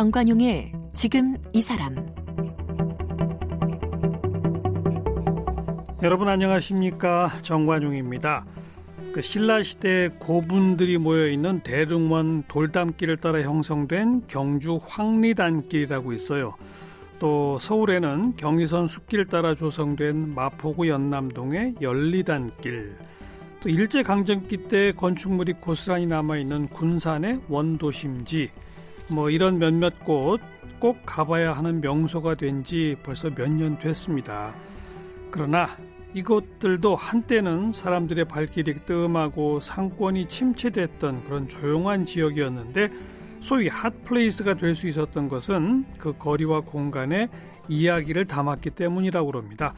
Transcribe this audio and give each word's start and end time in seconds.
정관용의 0.00 0.72
지금 0.94 1.36
이 1.52 1.60
사람 1.60 1.94
여러분 6.02 6.26
안녕하십니까 6.26 7.30
정관용입니다. 7.42 8.46
그 9.12 9.20
신라 9.20 9.62
시대 9.62 10.08
고분들이 10.18 10.96
모여 10.96 11.28
있는 11.28 11.60
대릉원 11.60 12.44
돌담길을 12.48 13.18
따라 13.18 13.42
형성된 13.42 14.22
경주 14.26 14.80
황리단길이라고 14.82 16.14
있어요. 16.14 16.54
또 17.18 17.58
서울에는 17.58 18.36
경의선 18.36 18.86
숲길 18.86 19.26
따라 19.26 19.54
조성된 19.54 20.34
마포구 20.34 20.88
연남동의 20.88 21.74
열리단길, 21.82 22.96
또 23.60 23.68
일제 23.68 24.02
강점기 24.02 24.68
때 24.68 24.92
건축물이 24.92 25.56
고스란히 25.60 26.06
남아 26.06 26.38
있는 26.38 26.68
군산의 26.68 27.42
원도심지, 27.50 28.48
뭐 29.10 29.30
이런 29.30 29.58
몇몇 29.58 30.04
곳 30.04 30.40
꼭 30.80 31.02
가봐야 31.04 31.52
하는 31.52 31.82
명소가 31.82 32.36
된 32.36 32.64
지 32.64 32.96
벌써 33.02 33.28
몇 33.30 33.50
년 33.50 33.78
됐습니다. 33.78 34.54
그러나 35.30 35.76
이곳들도 36.14 36.96
한때는 36.96 37.72
사람들의 37.72 38.24
발길이 38.24 38.74
뜸하고 38.86 39.60
상권이 39.60 40.26
침체됐던 40.26 41.24
그런 41.24 41.48
조용한 41.48 42.06
지역이었는데 42.06 42.88
소위 43.40 43.68
hot 43.68 43.94
place가 43.94 44.54
될 44.54 44.74
수 44.74 44.88
있었던 44.88 45.28
것은 45.28 45.84
그 45.98 46.16
거리와 46.18 46.60
공간에 46.62 47.28
이야기를 47.68 48.24
담았기 48.26 48.70
때문이라고 48.70 49.32
합니다. 49.32 49.74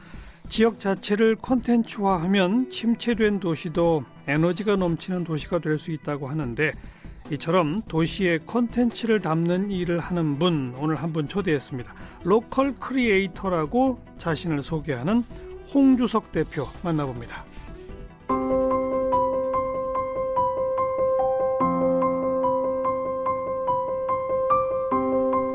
지역 0.49 0.79
자체를 0.79 1.35
콘텐츠화하면 1.35 2.69
침체된 2.69 3.39
도시도 3.41 4.03
에너지가 4.27 4.77
넘치는 4.77 5.23
도시가 5.25 5.59
될 5.59 5.77
수 5.77 5.91
있다고 5.91 6.27
하는데 6.29 6.73
이처럼 7.31 7.81
도시의 7.87 8.39
콘텐츠를 8.39 9.19
담는 9.21 9.71
일을 9.71 9.99
하는 9.99 10.37
분 10.37 10.75
오늘 10.77 10.95
한 10.97 11.13
분 11.13 11.27
초대했습니다. 11.27 11.93
local 12.23 12.75
creator라고 12.79 13.99
자신을 14.17 14.63
소개하는 14.63 15.23
홍주석 15.73 16.31
대표 16.31 16.65
만나봅니다. 16.83 17.43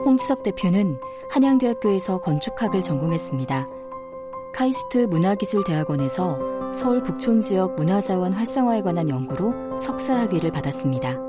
홍주석 0.05 0.42
대표는 0.42 0.98
한양대학교에서 1.30 2.20
건축학을 2.20 2.83
전공했습니다. 2.83 3.69
카이스트 4.55 4.98
문화기술대학원에서 4.98 6.72
서울 6.72 7.02
북촌 7.02 7.41
지역 7.42 7.74
문화자원 7.77 8.33
활성화에 8.33 8.83
관한 8.83 9.08
연구로 9.08 9.77
석사 9.78 10.16
학위를 10.20 10.50
받았습니다. 10.50 11.27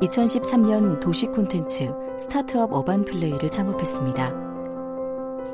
2013년 0.00 1.00
도시 1.00 1.26
콘텐츠 1.26 1.92
스타트업 2.18 2.72
어반 2.72 3.04
플레이를 3.04 3.48
창업했습니다. 3.48 4.32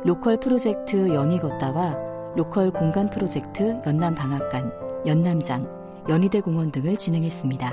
local 0.05 0.39
프로젝트 0.39 1.15
연희 1.15 1.39
걷다와 1.39 1.97
local 2.37 2.71
공간 2.71 3.09
프로젝트 3.09 3.81
연남 3.87 4.15
방앗간, 4.15 4.71
연남장, 5.07 5.67
연희대 6.11 6.43
공원 6.43 6.71
등을 6.71 6.97
진행했습니다. 6.99 7.71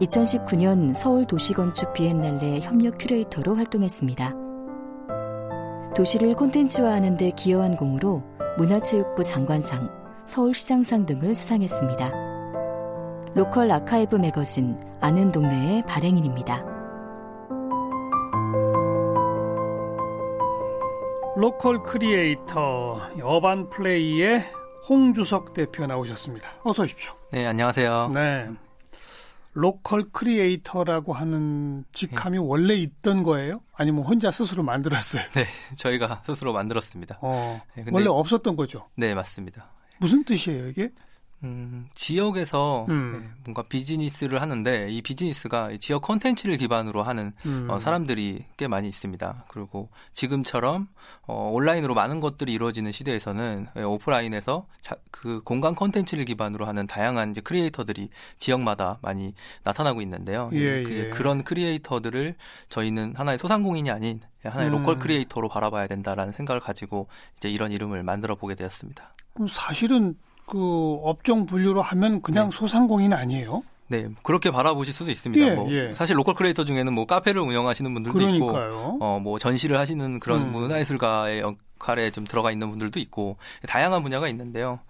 2019년 0.00 0.94
서울 0.94 1.26
도시건축 1.26 1.92
비엔날레 1.92 2.60
협력 2.60 2.96
큐레이터로 2.98 3.56
활동했습니다. 3.56 4.34
도시를 5.94 6.34
콘텐츠화하는 6.34 7.18
데 7.18 7.30
기여한 7.32 7.76
공으로 7.76 8.22
문화체육부 8.56 9.22
장관상, 9.24 9.90
서울시장상 10.24 11.04
등을 11.04 11.34
수상했습니다. 11.34 12.29
local 13.34 13.70
archive 13.70 14.16
magazine 14.16 14.76
아는 15.00 15.30
동네의 15.30 15.86
발행인입니다. 15.86 16.64
local 21.36 21.82
creator 21.84 23.00
어반 23.22 23.70
플레이의 23.70 24.44
홍주석 24.88 25.54
대표 25.54 25.86
나오셨습니다. 25.86 26.50
어서 26.64 26.82
오십시오. 26.82 27.12
네, 27.30 27.46
안녕하세요. 27.46 28.10
네. 28.12 28.48
local 29.52 30.10
creator라고 30.10 31.12
하는 31.12 31.84
직함이 31.92 32.38
네. 32.38 32.44
원래 32.44 32.74
있던 32.74 33.22
거예요? 33.22 33.60
아니면 33.74 34.02
혼자 34.02 34.32
스스로 34.32 34.64
만들었어요? 34.64 35.22
네, 35.34 35.46
저희가 35.76 36.22
스스로 36.24 36.52
만들었습니다. 36.52 37.18
어, 37.20 37.60
네, 37.76 37.84
원래 37.92 38.08
없었던 38.08 38.56
거죠? 38.56 38.88
네, 38.96 39.14
맞습니다. 39.14 39.66
무슨 39.98 40.24
뜻이에요, 40.24 40.68
이게? 40.68 40.90
음, 41.42 41.88
지역에서 41.94 42.86
음. 42.90 43.16
네, 43.18 43.30
뭔가 43.44 43.62
비즈니스를 43.62 44.42
하는데 44.42 44.88
이 44.90 45.00
비즈니스가 45.00 45.70
지역 45.80 46.02
컨텐츠를 46.02 46.58
기반으로 46.58 47.02
하는 47.02 47.32
음. 47.46 47.66
어, 47.70 47.80
사람들이 47.80 48.44
꽤 48.58 48.68
많이 48.68 48.88
있습니다. 48.88 49.44
그리고 49.48 49.88
지금처럼 50.12 50.88
어, 51.26 51.50
온라인으로 51.52 51.94
많은 51.94 52.20
것들이 52.20 52.52
이루어지는 52.52 52.92
시대에서는 52.92 53.68
예, 53.76 53.82
오프라인에서 53.82 54.66
자, 54.82 54.96
그 55.10 55.40
공간 55.42 55.74
컨텐츠를 55.74 56.26
기반으로 56.26 56.66
하는 56.66 56.86
다양한 56.86 57.30
이제 57.30 57.40
creator들이 57.40 58.10
지역마다 58.36 58.98
많이 59.00 59.34
나타나고 59.64 60.02
있는데요. 60.02 60.50
예, 60.52 60.82
그, 60.82 60.92
예. 60.92 61.08
그런 61.08 61.42
creator들을 61.42 62.34
저희는 62.68 63.14
하나의 63.16 63.38
소상공인이 63.38 63.90
아닌 63.90 64.20
하나의 64.44 64.68
음. 64.68 64.72
local 64.72 64.96
creator로 64.96 65.48
바라봐야 65.48 65.86
된다라는 65.86 66.32
생각을 66.32 66.60
가지고 66.60 67.08
이제 67.38 67.48
이런 67.48 67.72
이름을 67.72 68.02
만들어 68.02 68.34
보게 68.34 68.54
되었습니다. 68.54 69.14
그럼 69.34 69.48
사실은 69.48 70.16
그 70.50 70.98
업종 71.04 71.46
분류로 71.46 71.80
하면 71.80 72.20
그냥 72.22 72.50
네. 72.50 72.56
소상공인 72.56 73.12
아니에요? 73.12 73.62
네, 73.86 74.08
그렇게 74.24 74.50
바라보실 74.50 74.92
수도 74.92 75.10
있습니다. 75.10 75.44
예, 75.44 75.54
뭐 75.54 75.70
예. 75.70 75.94
사실 75.94 76.16
local 76.16 76.34
creator 76.34 76.64
중에는 76.64 76.92
뭐 76.92 77.06
카페를 77.06 77.40
운영하시는 77.40 77.94
분들도 77.94 78.18
그러니까요. 78.18 78.70
있고, 78.70 79.04
어, 79.04 79.20
뭐 79.20 79.38
전시를 79.38 79.78
하시는 79.78 80.18
그런 80.18 80.42
음. 80.42 80.52
문화예술가의 80.52 81.40
역할에 81.40 82.10
좀 82.10 82.24
들어가 82.24 82.50
있는 82.50 82.68
분들도 82.68 82.98
있고, 82.98 83.36
다양한 83.68 84.02
분야가 84.02 84.28
있는데요. 84.28 84.80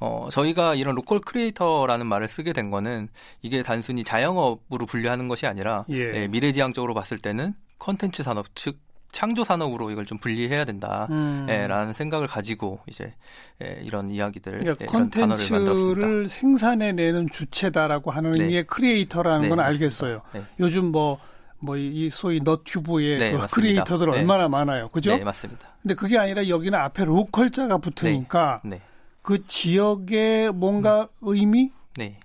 어, 0.00 0.28
저희가 0.30 0.74
이런 0.74 0.94
local 0.94 1.18
creator라는 1.20 2.06
말을 2.06 2.28
쓰게 2.28 2.52
된 2.52 2.70
거는 2.70 3.08
이게 3.40 3.62
단순히 3.62 4.04
자영업으로 4.04 4.84
분류하는 4.86 5.28
것이 5.28 5.46
아니라 5.46 5.86
예. 5.88 6.12
네, 6.12 6.28
미래지향적으로 6.28 6.92
봤을 6.92 7.18
때는 7.18 7.54
컨텐츠 7.78 8.22
산업 8.22 8.46
즉 8.54 8.78
창조 9.12 9.44
산업으로 9.44 9.90
이걸 9.90 10.04
좀 10.04 10.18
분리해야 10.18 10.64
된다라는 10.64 11.88
음. 11.88 11.92
생각을 11.94 12.26
가지고 12.26 12.80
이제 12.86 13.14
예, 13.62 13.80
이런 13.82 14.10
이야기들 14.10 14.58
그러니까 14.58 14.84
예, 14.84 14.86
컨텐츠를 14.86 16.28
생산해내는 16.28 17.30
주체다라고 17.30 18.10
하는 18.10 18.32
네. 18.32 18.42
의미의 18.42 18.66
creator라는 18.66 19.42
네, 19.42 19.48
건 19.48 19.60
알겠어요. 19.60 20.22
네. 20.34 20.44
요즘 20.60 20.86
뭐 20.86 21.18
뭐 21.60 21.76
이 21.76 22.10
소위 22.10 22.40
너튜브의 22.40 23.18
네, 23.18 23.32
그 23.32 23.46
creator들 23.50 24.10
네. 24.10 24.18
얼마나 24.18 24.48
많아요, 24.48 24.88
그죠? 24.88 25.16
네, 25.16 25.24
맞습니다. 25.24 25.68
근데 25.82 25.94
그게 25.94 26.18
아니라 26.18 26.48
여기는 26.48 26.78
앞에 26.78 27.04
local자가 27.04 27.78
붙으니까 27.78 28.60
네, 28.64 28.80
그 29.22 29.46
지역의 29.46 30.52
뭔가 30.52 31.02
음. 31.02 31.28
의미, 31.28 31.72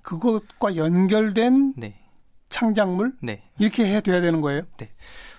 그것과 0.02 0.76
연결된 0.76 1.74
창작물 2.50 3.14
이렇게 3.60 3.86
해야 3.86 4.02
돼야 4.02 4.20
되는 4.22 4.42
거예요. 4.42 4.64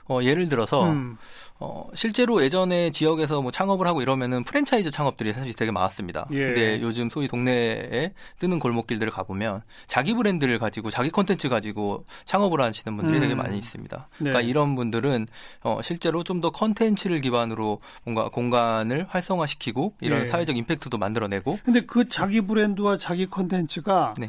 네. 0.08 0.14
어, 0.14 0.22
예를 0.22 0.48
들어서 0.48 0.84
음. 0.90 1.16
어, 1.64 1.88
실제로 1.94 2.42
예전에 2.42 2.90
지역에서 2.90 3.40
뭐 3.40 3.52
창업을 3.52 3.86
하고 3.86 4.02
이러면은 4.02 4.42
프랜차이즈 4.42 4.90
창업들이 4.90 5.32
사실 5.32 5.54
되게 5.54 5.70
많았습니다. 5.70 6.26
예. 6.32 6.36
근데 6.36 6.80
요즘 6.82 7.08
소위 7.08 7.28
동네에 7.28 8.12
뜨는 8.40 8.58
골목길들을 8.58 9.12
가보면 9.12 9.62
자기 9.86 10.12
브랜드를 10.14 10.58
가지고 10.58 10.90
자기 10.90 11.10
콘텐츠 11.10 11.48
가지고 11.48 12.04
창업을 12.24 12.60
하시는 12.60 12.96
분들이 12.96 13.18
음. 13.18 13.20
되게 13.20 13.34
많이 13.36 13.56
있습니다. 13.58 13.96
네. 13.96 14.06
그러니까 14.18 14.40
이런 14.40 14.74
분들은 14.74 15.28
어, 15.62 15.80
실제로 15.82 16.22
좀 16.24 16.42
더 16.42 16.50
콘텐츠를 16.50 17.20
기반으로 17.20 17.78
뭔가 18.02 18.28
공간을 18.28 19.06
활성화시키고 19.08 19.94
이런 20.00 20.22
예. 20.22 20.26
사회적 20.26 20.56
임팩트도 20.56 20.98
만들어내고. 20.98 21.60
근데 21.64 21.82
그 21.82 22.08
자기 22.08 22.40
브랜드와 22.40 22.96
자기 22.96 23.26
콘텐츠가 23.26 24.14
네. 24.18 24.28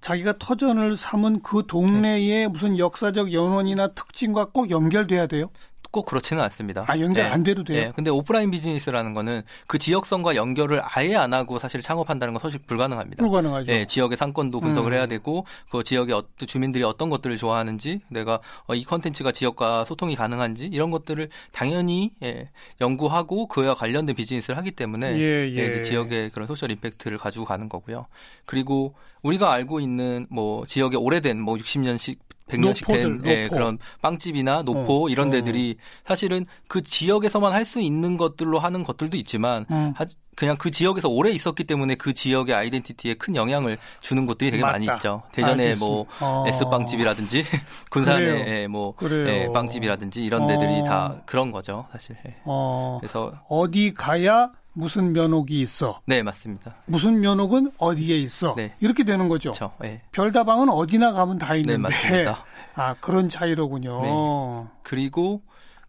자기가 0.00 0.34
터전을 0.38 0.96
삼은 0.96 1.42
그 1.42 1.64
동네의 1.66 2.28
네. 2.28 2.48
무슨 2.48 2.78
역사적 2.78 3.32
연원이나 3.32 3.88
특징과 3.88 4.46
꼭 4.46 4.70
연결돼야 4.70 5.26
돼요? 5.26 5.50
꼭 5.96 6.04
그렇지는 6.04 6.42
않습니다. 6.42 6.84
아, 6.88 7.00
연결 7.00 7.24
네. 7.24 7.30
안 7.30 7.42
돼도 7.42 7.64
돼요? 7.64 7.86
네. 7.86 7.92
근데 7.96 8.10
오프라인 8.10 8.50
비즈니스라는 8.50 9.14
거는 9.14 9.40
그 9.66 9.78
지역성과 9.78 10.36
연결을 10.36 10.82
아예 10.84 11.16
안 11.16 11.32
하고 11.32 11.58
사실 11.58 11.80
창업한다는 11.80 12.34
건 12.34 12.40
사실 12.42 12.60
불가능합니다. 12.66 13.22
불가능하죠. 13.22 13.72
네, 13.72 13.86
지역의 13.86 14.18
상권도 14.18 14.60
분석을 14.60 14.92
음. 14.92 14.94
해야 14.94 15.06
되고 15.06 15.46
그 15.72 15.82
지역의 15.82 16.22
주민들이 16.46 16.84
어떤 16.84 17.08
것들을 17.08 17.34
좋아하는지 17.38 18.00
내가 18.10 18.40
어, 18.66 18.74
이 18.74 18.84
컨텐츠가 18.84 19.32
지역과 19.32 19.86
소통이 19.86 20.16
가능한지 20.16 20.66
이런 20.66 20.90
것들을 20.90 21.30
당연히 21.50 22.10
예, 22.22 22.50
연구하고 22.82 23.48
그와 23.48 23.72
관련된 23.72 24.14
비즈니스를 24.14 24.58
하기 24.58 24.72
때문에 24.72 25.16
예, 25.16 25.50
예. 25.50 25.78
예, 25.78 25.82
지역의 25.82 26.28
그런 26.28 26.46
social 26.46 26.70
impact를 26.72 27.16
가지고 27.16 27.46
가는 27.46 27.70
거고요. 27.70 28.04
그리고 28.44 28.94
우리가 29.22 29.50
알고 29.50 29.80
있는 29.80 30.26
뭐 30.28 30.66
지역의 30.66 31.00
오래된 31.00 31.40
뭐 31.40 31.54
60년씩 31.54 32.18
100년씩 32.48 32.86
된 32.86 33.22
예, 33.26 33.48
그런 33.48 33.78
빵집이나 34.02 34.62
노포 34.62 35.06
어, 35.06 35.08
이런 35.08 35.28
어. 35.28 35.30
데들이 35.30 35.76
어. 35.78 35.82
사실은 36.06 36.46
그 36.68 36.82
지역에서만 36.82 37.52
할 37.52 37.66
수 37.66 37.80
있는 37.80 38.16
것들로 38.16 38.60
하는 38.60 38.84
것들도 38.84 39.16
있지만 39.16 39.66
음. 39.72 39.92
하, 39.96 40.06
그냥 40.36 40.54
그 40.56 40.70
지역에서 40.70 41.08
오래 41.08 41.30
있었기 41.32 41.64
때문에 41.64 41.96
그 41.96 42.14
지역의 42.14 42.54
identity에 42.54 43.14
큰 43.14 43.34
영향을 43.34 43.76
주는 44.00 44.24
곳들이 44.24 44.52
되게 44.52 44.62
맞다. 44.62 44.72
많이 44.74 44.86
있죠. 44.86 45.24
대전에 45.32 45.74
뭐 45.74 46.06
어. 46.20 46.44
S빵집이라든지 46.46 47.42
군산에 47.90 48.68
뭐 48.68 48.94
예, 49.02 49.48
빵집이라든지 49.52 50.24
이런 50.24 50.46
데들이 50.46 50.82
어. 50.82 50.84
다 50.84 51.16
그런 51.26 51.50
거죠, 51.50 51.86
사실. 51.90 52.16
예. 52.24 52.36
어. 52.44 52.98
그래서 53.00 53.32
어디 53.48 53.92
가야 53.92 54.52
무슨 54.76 55.12
면옥이 55.14 55.60
있어. 55.62 56.00
네, 56.04 56.22
맞습니다. 56.22 56.76
무슨 56.84 57.20
면옥은 57.20 57.72
어디에 57.78 58.16
있어. 58.18 58.54
네. 58.56 58.74
이렇게 58.80 59.04
되는 59.04 59.26
거죠. 59.28 59.52
그렇죠. 59.52 59.72
네. 59.80 60.02
별다방은 60.12 60.68
어디나 60.68 61.12
가면 61.12 61.38
다 61.38 61.54
있는데. 61.54 61.72
네, 61.72 61.78
맞습니다. 61.78 62.44
아, 62.74 62.94
그런 63.00 63.28
차이로군요. 63.30 64.02
네. 64.02 64.70
그리고 64.82 65.40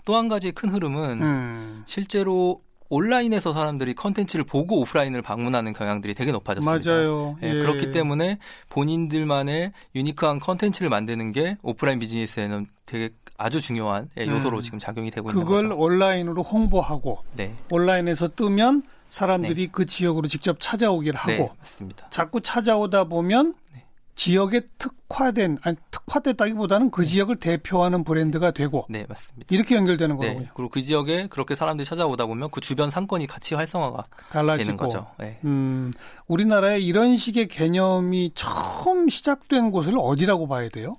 또 0.06 0.16
한 0.16 0.30
가지 0.30 0.51
큰 0.54 0.69
흐름은 0.69 1.22
음. 1.22 1.84
실제로 1.86 2.60
온라인에서 2.89 3.51
사람들이 3.51 3.94
컨텐츠를 3.94 4.45
보고 4.45 4.80
오프라인을 4.80 5.22
방문하는 5.22 5.74
경향들이 5.74 6.13
되게 6.13 6.31
높아졌습니다. 6.31 6.89
맞아요. 6.89 7.38
예, 7.44 7.50
예. 7.50 7.54
그렇기 7.56 7.92
때문에 7.92 8.39
본인들만의 8.72 9.74
unique한 9.95 10.39
컨텐츠를 10.39 10.89
만드는 10.89 11.31
게 11.34 11.57
오프라인 11.62 12.00
비즈니스에는 12.00 12.66
되게 12.86 13.10
아주 13.38 13.62
중요한 13.62 14.10
예, 14.18 14.25
요소로 14.25 14.57
음. 14.57 14.62
지금 14.62 14.80
작용이 14.80 15.12
되고 15.12 15.30
있는 15.30 15.45
거죠. 15.45 15.56
그걸 15.57 15.72
온라인으로 15.78 16.42
홍보하고 16.42 17.19
네. 17.34 17.56
온라인에서 17.72 18.30
뜨면 18.30 18.84
사람들이 19.10 19.68
네. 19.68 19.69
그 19.72 19.86
지역으로 19.86 20.28
직접 20.28 20.60
찾아오기를 20.60 21.18
하고 21.18 21.31
네, 21.31 21.50
맞습니다. 21.60 22.07
자꾸 22.10 22.42
찾아오다 22.42 23.06
보면 23.06 23.54
지역에 24.16 24.62
특화된 24.80 25.60
아니 25.62 25.78
특화됐다기보다는 25.92 26.89
그 26.89 27.01
네. 27.04 27.07
지역을 27.07 27.36
대표하는 27.36 28.04
브랜드가 28.04 28.50
되고 28.50 28.88
네 28.89 29.06
맞습니다 29.07 29.45
이렇게 29.51 29.75
연결되는 29.75 30.18
네. 30.19 30.28
거군요. 30.28 30.50
그리고 30.56 30.69
그 30.69 30.81
지역에 30.81 31.28
그렇게 31.28 31.54
사람들이 31.54 31.86
찾아오다 31.86 32.25
보면 32.25 32.50
그 32.51 32.60
주변 32.60 32.89
상권이 32.89 33.28
같이 33.28 33.54
활성화가 33.54 34.04
달라지고. 34.31 34.66
되는 34.66 34.78
거죠. 34.78 35.06
네. 35.19 35.39
음, 35.45 35.94
우리나라에 36.25 36.80
이런 36.80 37.16
식의 37.16 37.48
개념이 37.48 38.31
처음 38.34 39.07
시작된 39.07 39.69
곳을 39.69 39.94
어디라고 40.00 40.48
봐야 40.48 40.68
돼요? 40.69 40.95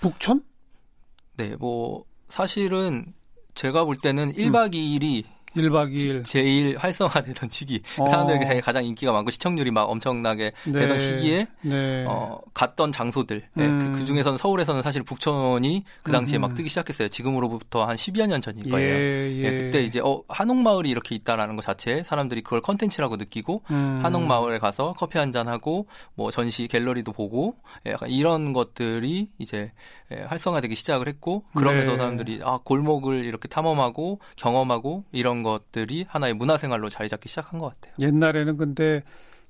북촌? 0.00 0.42
네, 1.36 1.56
뭐 1.56 2.04
사실은 2.28 3.14
제가 3.54 3.84
볼 3.84 3.96
때는 3.96 4.32
1박 4.34 4.74
2일이 4.74 5.24
1박 5.56 5.92
2일. 5.94 6.24
제일 6.24 6.76
활성화되던 6.78 7.50
시기. 7.50 7.82
어. 7.98 8.08
사람들에게 8.08 8.60
가장 8.60 8.84
인기가 8.84 9.12
많고 9.12 9.30
시청률이 9.30 9.70
막 9.70 9.90
엄청나게 9.90 10.52
네. 10.66 10.72
되던 10.72 10.98
시기에 10.98 11.46
네. 11.62 12.04
어, 12.06 12.40
갔던 12.54 12.92
장소들. 12.92 13.42
네, 13.54 13.66
음. 13.66 13.78
그, 13.78 13.98
그, 13.98 14.04
중에서는 14.04 14.38
서울에서는 14.38 14.82
사실 14.82 15.02
북촌이 15.02 15.84
그 16.02 16.12
당시에 16.12 16.38
음. 16.38 16.42
막 16.42 16.54
뜨기 16.54 16.68
시작했어요. 16.68 17.08
지금으로부터 17.08 17.84
한 17.84 17.96
10여 17.96 18.26
년 18.26 18.40
전일 18.40 18.70
거예요. 18.70 18.94
예, 18.94 19.32
예. 19.32 19.44
예, 19.44 19.50
그때 19.50 19.82
이제 19.82 20.00
어, 20.00 20.22
한옥마을이 20.28 20.88
이렇게 20.88 21.14
있다라는 21.14 21.56
것 21.56 21.62
자체에 21.62 22.02
사람들이 22.04 22.42
그걸 22.42 22.60
컨텐츠라고 22.60 23.16
느끼고 23.16 23.62
음. 23.70 23.98
한옥마을에 24.02 24.58
가서 24.58 24.94
커피 24.96 25.18
한 25.18 25.32
잔 25.32 25.48
하고 25.48 25.86
뭐 26.14 26.30
전시 26.30 26.68
갤러리도 26.68 27.12
보고 27.12 27.54
예, 27.86 27.92
약간 27.92 28.10
이런 28.10 28.52
것들이 28.52 29.28
이제 29.38 29.72
예, 30.12 30.22
활성화되기 30.24 30.74
시작을 30.74 31.08
했고 31.08 31.44
그러면서 31.56 31.92
네. 31.92 31.96
사람들이 31.96 32.40
아 32.44 32.58
골목을 32.62 33.24
이렇게 33.24 33.48
탐험하고 33.48 34.20
경험하고 34.36 35.04
이런 35.10 35.41
것들이 35.42 36.06
하나의 36.08 36.34
문화생활로 36.34 36.88
자리 36.90 37.08
잡기 37.08 37.28
시작한 37.28 37.58
것 37.58 37.72
같아요. 37.74 37.94
옛날에는 38.00 38.56
근데 38.56 39.02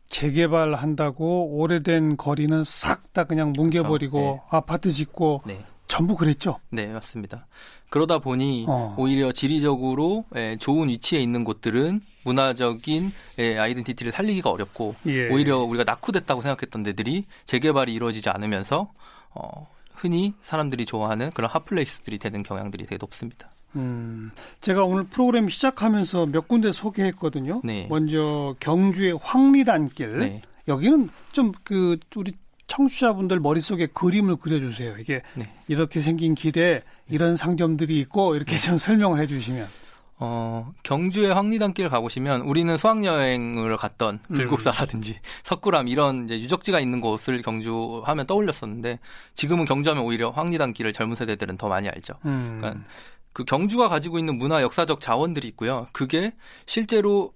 재개발한다고 0.09 1.56
오래된 1.59 2.17
거리는 2.17 2.65
싹 2.65 3.03
다 3.12 3.25
그냥 3.25 3.53
뭉개버리고 3.55 4.17
그렇죠. 4.17 4.35
네. 4.37 4.41
아파트 4.50 4.91
짓고 4.91 5.43
네. 5.44 5.62
전부 5.87 6.17
그랬죠. 6.17 6.59
네, 6.71 6.87
맞습니다. 6.87 7.47
그러다 7.91 8.19
보니 8.21 8.65
어. 8.67 8.94
오히려 8.99 9.33
지리적으로 9.33 10.25
예, 10.35 10.56
좋은 10.59 10.89
위치에 10.89 11.21
있는 11.21 11.44
곳들은 11.44 12.00
문화적인 12.25 13.12
예, 13.39 13.59
아이덴티티를 13.59 14.12
살리기가 14.12 14.49
어렵고 14.49 14.94
예. 15.06 15.29
오히려 15.29 15.59
우리가 15.59 15.85
낙후됐다고 15.85 16.41
생각했던 16.41 16.83
데들이 16.83 17.27
재개발이 17.44 17.93
이루어지지 17.93 18.31
않으면서 18.31 18.91
어, 19.35 19.69
흔히 19.94 20.33
사람들이 20.41 20.87
좋아하는 20.87 21.29
그런 21.31 21.50
핫플레이스들이 21.50 22.17
되는 22.19 22.43
경향들이 22.43 22.87
되게 22.87 22.97
높습니다. 22.99 23.50
음, 23.77 24.31
제가 24.61 24.85
오늘 24.85 25.05
프로그램 25.05 25.49
시작하면서 25.49 26.27
몇 26.27 26.49
군데 26.49 26.73
소개했거든요. 26.73 27.63
네. 27.65 27.87
먼저 27.89 28.55
경주의 28.61 29.17
황리단길. 29.21 30.19
네. 30.19 30.43
여기는 30.69 31.09
좀 31.33 31.53
그 31.65 31.99
우리 32.15 32.33
청취자분들 32.73 33.41
머릿속에 33.41 33.87
그림을 33.87 34.37
그려주세요. 34.37 34.97
이게 34.99 35.21
네. 35.35 35.53
이렇게 35.69 36.01
생긴 36.01 36.35
길에 36.35 36.81
이런 37.09 37.37
상점들이 37.37 37.99
있고 38.01 38.35
이렇게 38.35 38.57
좀 38.57 38.79
설명을 38.79 39.21
해주시면. 39.21 39.67
어, 40.25 40.73
경주의 40.85 41.35
황리단길 41.35 41.89
가보시면 41.89 42.43
우리는 42.43 42.77
수학여행을 42.77 43.77
갔던 43.77 44.21
음. 44.31 44.35
불국사라든지 44.35 45.15
음. 45.15 45.19
석굴암 45.43 45.89
이런 45.89 46.25
이제 46.25 46.39
유적지가 46.39 46.79
있는 46.79 47.01
곳을 47.01 47.43
경주 47.43 48.03
하면 48.05 48.27
떠올렸었는데 48.27 49.01
지금은 49.35 49.65
경주하면 49.65 50.05
오히려 50.05 50.31
황리단길을 50.31 50.93
젊은 50.93 51.17
세대들은 51.17 51.57
더 51.57 51.69
많이 51.69 51.89
알죠. 51.89 52.15
음. 52.25 52.59
그러니까 52.61 52.85
그 53.32 53.44
경주가 53.44 53.88
가지고 53.88 54.19
있는 54.19 54.37
문화 54.37 54.62
역사적 54.62 55.00
자원들이 55.00 55.49
있고요. 55.49 55.87
그게 55.93 56.32
실제로 56.67 57.32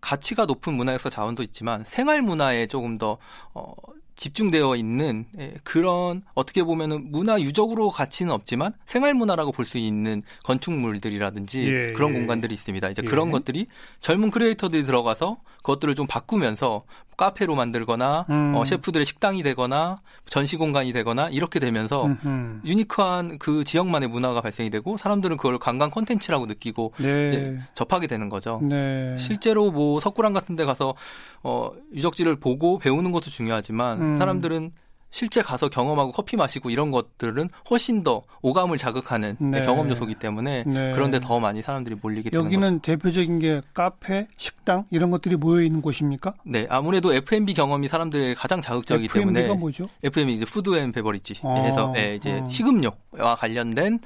가치가 0.00 0.46
높은 0.46 0.74
문화 0.74 0.92
역사 0.92 1.10
자원도 1.10 1.42
있지만 1.42 1.84
생활 1.86 2.22
문화에 2.22 2.66
조금 2.66 2.98
더 2.98 3.18
어, 3.54 3.72
집중되어 4.18 4.76
있는 4.76 5.24
예, 5.38 5.54
그런 5.64 6.22
어떻게 6.34 6.62
보면은 6.64 7.10
문화 7.10 7.40
유적으로 7.40 7.88
가치는 7.88 8.32
없지만 8.32 8.74
생활 8.84 9.14
문화라고 9.14 9.52
볼 9.52 9.68
수 9.68 9.78
있는 9.78 10.22
건축물들이라든지 10.44 11.66
예, 11.66 11.86
그런 11.94 12.14
예. 12.14 12.18
공간들이 12.18 12.54
있습니다. 12.54 12.88
이제 12.88 13.02
예. 13.04 13.08
그런 13.08 13.30
것들이 13.30 13.66
젊은 13.98 14.30
크리에이터들이 14.30 14.84
들어가서 14.84 15.38
그것들을 15.58 15.94
좀 15.94 16.06
바꾸면서 16.06 16.84
카페로 17.18 17.56
만들거나 17.56 18.26
음. 18.30 18.54
어, 18.54 18.64
셰프들의 18.64 19.04
식당이 19.04 19.42
되거나 19.42 20.00
전시 20.24 20.56
공간이 20.56 20.92
되거나 20.92 21.28
이렇게 21.30 21.58
되면서 21.58 22.06
음흠. 22.06 22.60
유니크한 22.64 23.38
그 23.38 23.64
지역만의 23.64 24.08
문화가 24.08 24.40
발생이 24.40 24.70
되고 24.70 24.96
사람들은 24.96 25.36
그걸 25.36 25.58
관광 25.58 25.90
콘텐츠라고 25.90 26.46
느끼고 26.46 26.94
네. 26.98 27.58
접하게 27.74 28.06
되는 28.06 28.28
거죠. 28.28 28.60
네. 28.62 29.16
실제로 29.18 29.72
뭐 29.72 29.98
석굴암 29.98 30.32
같은 30.32 30.54
데 30.54 30.64
가서 30.64 30.94
어, 31.42 31.70
유적지를 31.92 32.36
보고 32.36 32.78
배우는 32.78 33.10
것도 33.10 33.24
중요하지만 33.30 34.00
음. 34.00 34.07
사람들은 34.16 34.72
실제 35.10 35.40
가서 35.40 35.68
경험하고 35.68 36.12
커피 36.12 36.36
마시고 36.36 36.70
이런 36.70 36.90
것들은 36.90 37.48
훨씬 37.70 38.04
더 38.04 38.22
오감을 38.42 38.76
자극하는 38.76 39.36
네. 39.40 39.60
경험 39.62 39.88
요소기 39.88 40.16
때문에 40.16 40.64
네. 40.66 40.90
그런데 40.92 41.18
더 41.18 41.40
많이 41.40 41.62
사람들이 41.62 41.96
몰리게 42.02 42.30
되는 42.30 42.44
여기는 42.44 42.68
거죠. 42.68 42.82
대표적인 42.82 43.38
게 43.38 43.62
카페, 43.72 44.26
식당 44.36 44.84
이런 44.90 45.10
것들이 45.10 45.36
모여 45.36 45.62
있는 45.62 45.80
곳입니까? 45.80 46.34
네, 46.44 46.66
아무래도 46.68 47.14
F&B 47.14 47.54
경험이 47.54 47.88
사람들의 47.88 48.34
가장 48.34 48.60
자극적이기 48.60 49.12
때문에 49.12 49.40
F&B가 49.40 49.58
뭐죠? 49.58 49.88
F&B 50.02 50.34
이제 50.34 50.44
food 50.44 50.76
and 50.76 50.92
beverage 50.92 51.40
아, 51.42 51.54
해서 51.54 51.90
네, 51.94 52.16
이제 52.16 52.42
아. 52.44 52.48
식음료와 52.48 53.36
관련된 53.38 54.00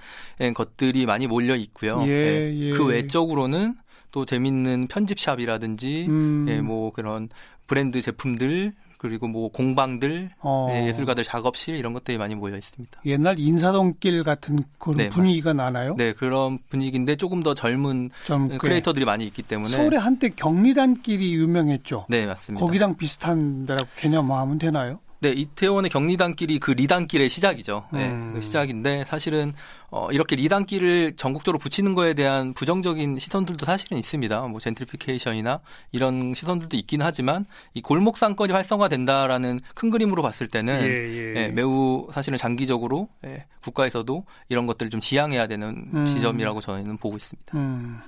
것들이 0.55 1.07
많이 1.07 1.27
몰려 1.27 1.57
있고요. 1.57 2.01
예, 2.03 2.07
네. 2.07 2.59
예. 2.59 2.71
그 2.71 2.87
외적으로는 2.87 3.75
또 4.13 4.25
재밌는 4.25 4.87
편집샵이라든지 4.89 6.07
음. 6.09 6.47
예, 6.49 6.61
뭐 6.61 6.93
그런 6.93 7.29
브랜드 7.67 8.01
제품들 8.01 8.75
그리고 8.99 9.27
뭐 9.27 9.49
공방들, 9.51 10.31
어. 10.39 10.69
네, 10.71 10.87
예술가들 10.87 11.25
작업실 11.25 11.75
이런 11.75 11.93
것들이 11.93 12.19
많이 12.19 12.37
모여 12.37 12.57
있습니다. 12.57 13.01
옛날 13.05 13.37
인사동길 13.37 14.23
같은 14.23 14.63
그런 14.79 14.97
네, 14.97 15.09
분위기가 15.09 15.53
맞습니다. 15.53 15.65
나나요? 15.65 15.95
네, 15.99 16.13
그런 16.13 16.57
분위기인데 16.71 17.17
조금 17.17 17.43
더 17.43 17.53
젊은 17.53 18.11
좀 18.25 18.57
크리에이터들이 18.59 19.05
많이 19.05 19.27
있기 19.27 19.43
때문에 19.43 19.77
서울에 19.77 19.97
한때 19.97 20.29
경리단길이 20.29 21.35
유명했죠. 21.35 22.07
네, 22.09 22.27
맞습니다. 22.27 22.65
거기랑 22.65 22.97
비슷한 22.97 23.67
데라고 23.67 23.91
개념하면 23.97 24.59
되나요? 24.59 25.01
네, 25.23 25.31
이태원의 25.31 25.89
경리단길이 25.89 26.59
그 26.59 26.73
리단길의 26.73 27.31
시작이죠. 27.31 27.85
네, 27.93 28.11
음. 28.11 28.33
그 28.35 28.41
시작인데 28.41 29.05
사실은 29.07 29.53
어, 29.89 30.11
이렇게 30.11 30.35
리단길을 30.35 31.15
전국적으로 31.17 31.61
붙이는 31.61 31.95
거에 31.95 32.13
대한 32.15 32.53
부정적인 32.53 33.21
시선들도 33.21 33.65
사실은 33.65 33.99
있습니다. 33.99 34.41
뭐 34.49 34.59
젠트리피케이션이나 34.59 35.61
이런 35.93 36.35
시선들도 36.35 36.77
있긴 36.77 37.03
하지만 37.03 37.47
이 37.73 37.81
골목 37.81 38.19
상권이 38.19 38.53
활성화된다라는 38.53 39.61
큰 39.77 39.91
그림으로 39.91 40.23
봤을 40.23 40.49
때는 40.49 40.81
예, 40.83 40.89
예. 40.89 41.35
예, 41.37 41.49
매우 41.51 42.09
사실은 42.13 42.37
장기적으로 42.37 43.09
예, 43.25 43.45
국가에서도 43.63 44.25
이런 44.49 44.67
것들을 44.67 44.91
좀 44.91 44.99
지향해야 44.99 45.47
되는 45.47 45.89
음. 45.95 46.05
지점이라고 46.05 46.61
저희는 46.61 46.97
보고 46.97 47.17
있습니다. 47.17 47.57
음. 47.57 48.01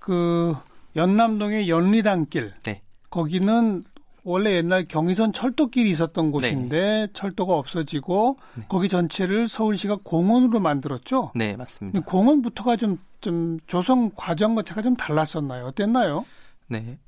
그 0.00 0.56
연남동의 0.96 1.68
연리단길 1.68 2.54
네. 2.64 2.82
거기는 3.10 3.84
원래 4.24 4.54
옛날 4.54 4.86
경의선 4.86 5.32
철도길이 5.32 5.90
있었던 5.90 6.30
곳인데 6.30 6.78
네. 6.78 7.06
철도가 7.12 7.54
없어지고 7.54 8.38
네. 8.54 8.64
거기 8.68 8.88
전체를 8.88 9.48
서울시가 9.48 9.98
공원으로 10.04 10.60
만들었죠. 10.60 11.32
네, 11.34 11.56
맞습니다. 11.56 12.00
공원부터가 12.00 12.76
좀, 12.76 12.98
좀 13.20 13.58
조성 13.66 14.10
과정 14.14 14.54
자체가 14.56 14.82
좀 14.82 14.94
달랐었나요? 14.96 15.66
어땠나요? 15.66 16.24
네. 16.68 16.98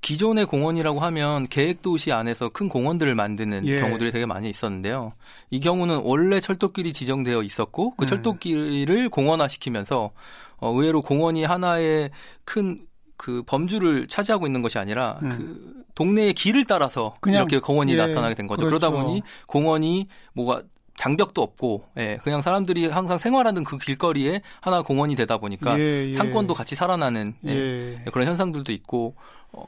기존의 0.00 0.46
공원이라고 0.46 1.00
하면 1.00 1.44
계획 1.48 1.82
도시 1.82 2.12
안에서 2.12 2.48
큰 2.48 2.68
공원들을 2.68 3.14
만드는 3.14 3.66
예. 3.66 3.76
경우들이 3.76 4.12
되게 4.12 4.26
많이 4.26 4.48
있었는데요. 4.48 5.12
이 5.50 5.60
경우는 5.60 6.02
원래 6.04 6.40
철도길이 6.40 6.92
지정되어 6.92 7.42
있었고 7.42 7.94
그 7.96 8.04
음. 8.04 8.06
철도길을 8.06 9.10
공원화시키면서 9.10 10.12
어, 10.58 10.72
의외로 10.72 11.02
공원이 11.02 11.44
하나의 11.44 12.10
큰 12.44 12.80
그 13.18 13.42
범주를 13.42 14.06
차지하고 14.06 14.46
있는 14.46 14.62
것이 14.62 14.78
아니라 14.78 15.18
음. 15.22 15.28
그 15.28 15.84
동네의 15.94 16.32
길을 16.32 16.64
따라서 16.64 17.14
이렇게 17.26 17.58
공원이 17.58 17.92
예. 17.92 17.96
나타나게 17.96 18.34
된 18.34 18.46
거죠. 18.46 18.64
그렇죠. 18.64 18.88
그러다 18.88 18.90
보니 18.90 19.22
공원이 19.48 20.06
뭐가 20.32 20.62
장벽도 20.94 21.42
없고 21.42 21.84
예, 21.98 22.18
그냥 22.22 22.42
사람들이 22.42 22.86
항상 22.86 23.18
생활하는 23.18 23.64
그 23.64 23.76
길거리에 23.76 24.40
하나 24.60 24.82
공원이 24.82 25.16
되다 25.16 25.38
보니까 25.38 25.78
예, 25.78 26.08
예. 26.08 26.12
상권도 26.12 26.54
같이 26.54 26.76
살아나는 26.76 27.34
예, 27.46 27.50
예. 27.50 28.04
그런 28.12 28.28
현상들도 28.28 28.72
있고 28.72 29.14
어, 29.52 29.64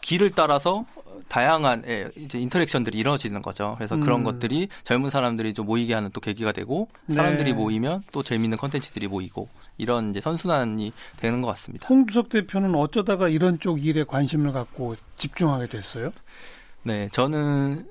길을 0.00 0.30
따라서 0.30 0.84
다양한 1.28 1.84
예, 1.86 2.10
이제 2.16 2.38
인터랙션들이 2.38 2.98
이루어지는 2.98 3.42
거죠. 3.42 3.74
그래서 3.78 3.94
음. 3.96 4.00
그런 4.00 4.22
것들이 4.22 4.68
젊은 4.84 5.10
사람들이 5.10 5.54
좀 5.54 5.66
모이게 5.66 5.94
하는 5.94 6.10
또 6.12 6.20
계기가 6.20 6.52
되고 6.52 6.88
사람들이 7.12 7.52
네. 7.52 7.56
모이면 7.56 8.04
또 8.12 8.22
재미있는 8.22 8.58
컨텐츠들이 8.58 9.08
모이고 9.08 9.48
이런 9.78 10.10
이제 10.10 10.20
선순환이 10.20 10.92
되는 11.16 11.40
것 11.40 11.48
같습니다. 11.48 11.88
홍주석 11.88 12.28
대표는 12.28 12.74
어쩌다가 12.74 13.28
이런 13.28 13.58
쪽 13.58 13.84
일에 13.84 14.04
관심을 14.04 14.52
갖고 14.52 14.96
집중하게 15.16 15.66
됐어요? 15.66 16.12
네, 16.82 17.08
저는 17.12 17.86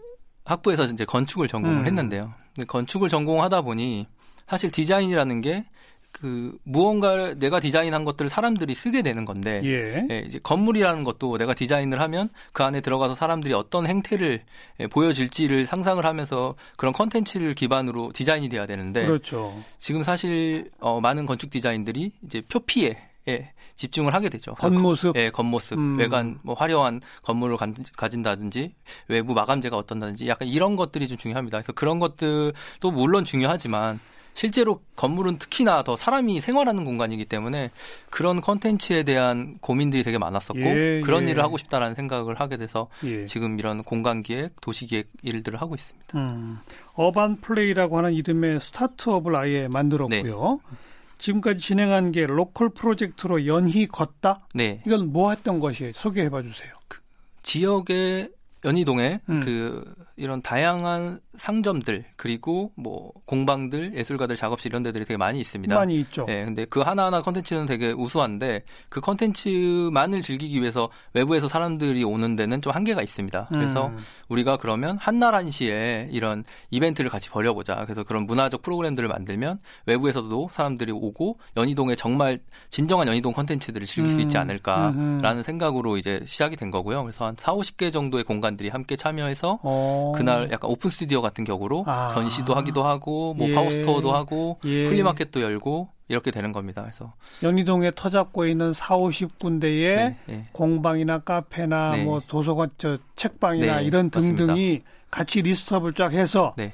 학부에서 0.45 0.85
이제 0.85 1.05
건축을 1.05 1.47
전공을 1.47 1.79
음. 1.79 1.85
했는데요. 1.85 2.33
건축을 2.67 3.09
전공하다 3.09 3.61
보니 3.61 4.07
사실 4.47 4.69
디자인이라는 4.69 5.39
게 5.41 5.65
그 6.11 6.57
무언가 6.63 7.33
내가 7.33 7.59
디자인한 7.59 8.03
것들을 8.03 8.29
사람들이 8.29 8.75
쓰게 8.75 9.01
되는 9.01 9.25
건데 9.25 9.61
예. 9.63 10.07
예, 10.09 10.19
이제 10.19 10.39
건물이라는 10.43 11.03
것도 11.03 11.37
내가 11.37 11.53
디자인을 11.53 11.99
하면 12.01 12.29
그 12.53 12.63
안에 12.63 12.81
들어가서 12.81 13.15
사람들이 13.15 13.53
어떤 13.53 13.87
행태를 13.87 14.41
예, 14.79 14.87
보여줄지를 14.87 15.65
상상을 15.65 16.05
하면서 16.05 16.55
그런 16.77 16.93
컨텐츠를 16.93 17.53
기반으로 17.53 18.11
디자인이 18.13 18.49
돼야 18.49 18.65
되는데 18.65 19.05
그렇죠. 19.05 19.57
지금 19.77 20.03
사실 20.03 20.69
어, 20.79 20.99
많은 21.01 21.25
건축 21.25 21.49
디자인들이 21.49 22.11
이제 22.23 22.41
표피에 22.41 22.97
예, 23.27 23.51
집중을 23.75 24.13
하게 24.13 24.29
되죠. 24.29 24.53
겉모습, 24.55 25.15
예, 25.15 25.29
겉모습, 25.29 25.77
음. 25.77 25.97
외관, 25.97 26.39
뭐 26.43 26.55
화려한 26.55 27.01
건물을 27.23 27.57
가, 27.57 28.09
진다든지 28.09 28.73
외부 29.07 29.33
마감재가 29.33 29.77
어떤다든지 29.77 30.27
약간 30.27 30.47
이런 30.47 30.75
것들이 30.75 31.07
좀 31.07 31.17
중요합니다. 31.17 31.59
그래서 31.59 31.71
그런 31.73 31.99
것들도 31.99 32.91
물론 32.91 33.23
중요하지만 33.23 33.99
실제로 34.33 34.81
건물은 34.95 35.37
특히나 35.37 35.83
더 35.83 35.95
사람이 35.95 36.41
생활하는 36.41 36.85
공간이기 36.85 37.25
때문에 37.25 37.71
그런 38.09 38.41
컨텐츠에 38.41 39.03
대한 39.03 39.55
고민들이 39.61 40.03
되게 40.03 40.17
많았었고 40.17 40.59
예, 40.59 41.01
그런 41.03 41.27
예. 41.27 41.31
일을 41.31 41.43
하고 41.43 41.57
싶다라는 41.57 41.95
생각을 41.95 42.39
하게 42.39 42.57
돼서 42.57 42.87
예. 43.03 43.25
지금 43.25 43.59
이런 43.59 43.83
공간 43.83 44.21
기획, 44.21 44.59
도시 44.61 44.85
기획 44.85 45.07
일들을 45.21 45.61
하고 45.61 45.75
있습니다. 45.75 46.17
음, 46.17 46.59
어반 46.93 47.39
플레이라고 47.41 47.97
하는 47.97 48.13
이름의 48.13 48.59
스타트업을 48.59 49.35
아예 49.35 49.67
만들었고요. 49.67 50.59
네. 50.69 50.77
지금까지 51.17 51.59
진행한 51.59 52.11
게 52.11 52.25
로컬 52.25 52.69
프로젝트로 52.69 53.45
연희 53.45 53.87
걷다. 53.87 54.47
네. 54.55 54.81
이건 54.87 55.11
뭐 55.11 55.29
했던 55.29 55.59
것이 55.59 55.91
소개해 55.93 56.29
봐 56.29 56.41
주세요. 56.41 56.73
그 56.87 56.99
지역의 57.43 58.31
연희동에 58.63 59.21
음. 59.29 59.41
그 59.41 59.93
이런 60.15 60.41
다양한 60.41 61.19
상점들 61.37 62.05
그리고 62.15 62.71
뭐 62.75 63.11
공방들 63.25 63.95
예술가들 63.95 64.35
작업실 64.35 64.71
이런 64.71 64.83
데들이 64.83 65.05
되게 65.05 65.17
많이 65.17 65.39
있습니다. 65.39 65.73
많이 65.73 65.99
있죠. 66.01 66.25
예. 66.29 66.45
근데 66.45 66.65
그 66.65 66.81
하나하나 66.81 67.21
컨텐츠는 67.21 67.65
되게 67.65 67.91
우수한데 67.91 68.63
그 68.89 69.01
컨텐츠만을 69.01 70.21
즐기기 70.21 70.61
위해서 70.61 70.89
외부에서 71.13 71.47
사람들이 71.47 72.03
오는 72.03 72.35
데는 72.35 72.61
좀 72.61 72.73
한계가 72.73 73.01
있습니다. 73.01 73.47
그래서 73.49 73.87
음. 73.87 73.97
우리가 74.29 74.57
그러면 74.57 74.97
한날 74.99 75.33
한시에 75.33 76.09
이런 76.11 76.43
이벤트를 76.69 77.09
같이 77.09 77.29
벌여보자. 77.29 77.85
그래서 77.85 78.03
그런 78.03 78.25
문화적 78.27 78.61
프로그램들을 78.61 79.09
만들면 79.09 79.59
외부에서도 79.87 80.49
사람들이 80.53 80.91
오고 80.91 81.39
연희동에 81.57 81.95
정말 81.95 82.39
진정한 82.69 83.07
연희동 83.07 83.33
컨텐츠들을 83.33 83.87
즐길 83.87 84.11
음. 84.11 84.15
수 84.15 84.21
있지 84.21 84.37
음. 84.37 84.41
않을까라는 84.41 85.37
음. 85.37 85.43
생각으로 85.43 85.97
이제 85.97 86.21
시작이 86.27 86.55
된 86.55 86.69
거고요. 86.69 87.01
그래서 87.03 87.25
한 87.25 87.35
4, 87.37 87.53
50개 87.53 87.91
정도의 87.91 88.23
공간 88.23 88.50
들이 88.57 88.69
함께 88.69 88.95
참여해서 88.95 89.59
어. 89.63 90.11
그날 90.15 90.51
약간 90.51 90.69
open 90.69 90.89
studio 90.89 91.21
같은 91.21 91.43
격으로 91.43 91.83
아. 91.87 92.11
전시도 92.13 92.53
하기도 92.53 92.83
하고 92.83 93.33
뭐 93.33 93.49
예. 93.49 93.53
pop-up 93.53 93.81
store도 93.81 94.13
하고 94.13 94.59
예. 94.65 94.83
flea 94.83 95.02
market도 95.02 95.41
열고 95.41 95.89
이렇게 96.07 96.29
되는 96.31 96.51
겁니다. 96.51 96.81
그래서 96.83 97.13
연희동에 97.41 97.91
터잡고 97.95 98.45
있는 98.45 98.73
4, 98.73 98.97
50군데의 98.97 99.95
네, 99.95 100.17
네. 100.25 100.47
공방이나 100.51 101.19
카페나 101.19 101.91
네. 101.95 102.03
뭐 102.03 102.21
도서관 102.27 102.69
저 102.77 102.97
책방이나 103.15 103.77
네, 103.77 103.83
이런 103.85 104.09
등등이 104.09 104.45
맞습니다. 104.47 104.83
같이 105.09 105.41
list 105.41 105.64
up을 105.64 105.93
쫙 105.93 106.11
해서 106.11 106.53
네. 106.57 106.73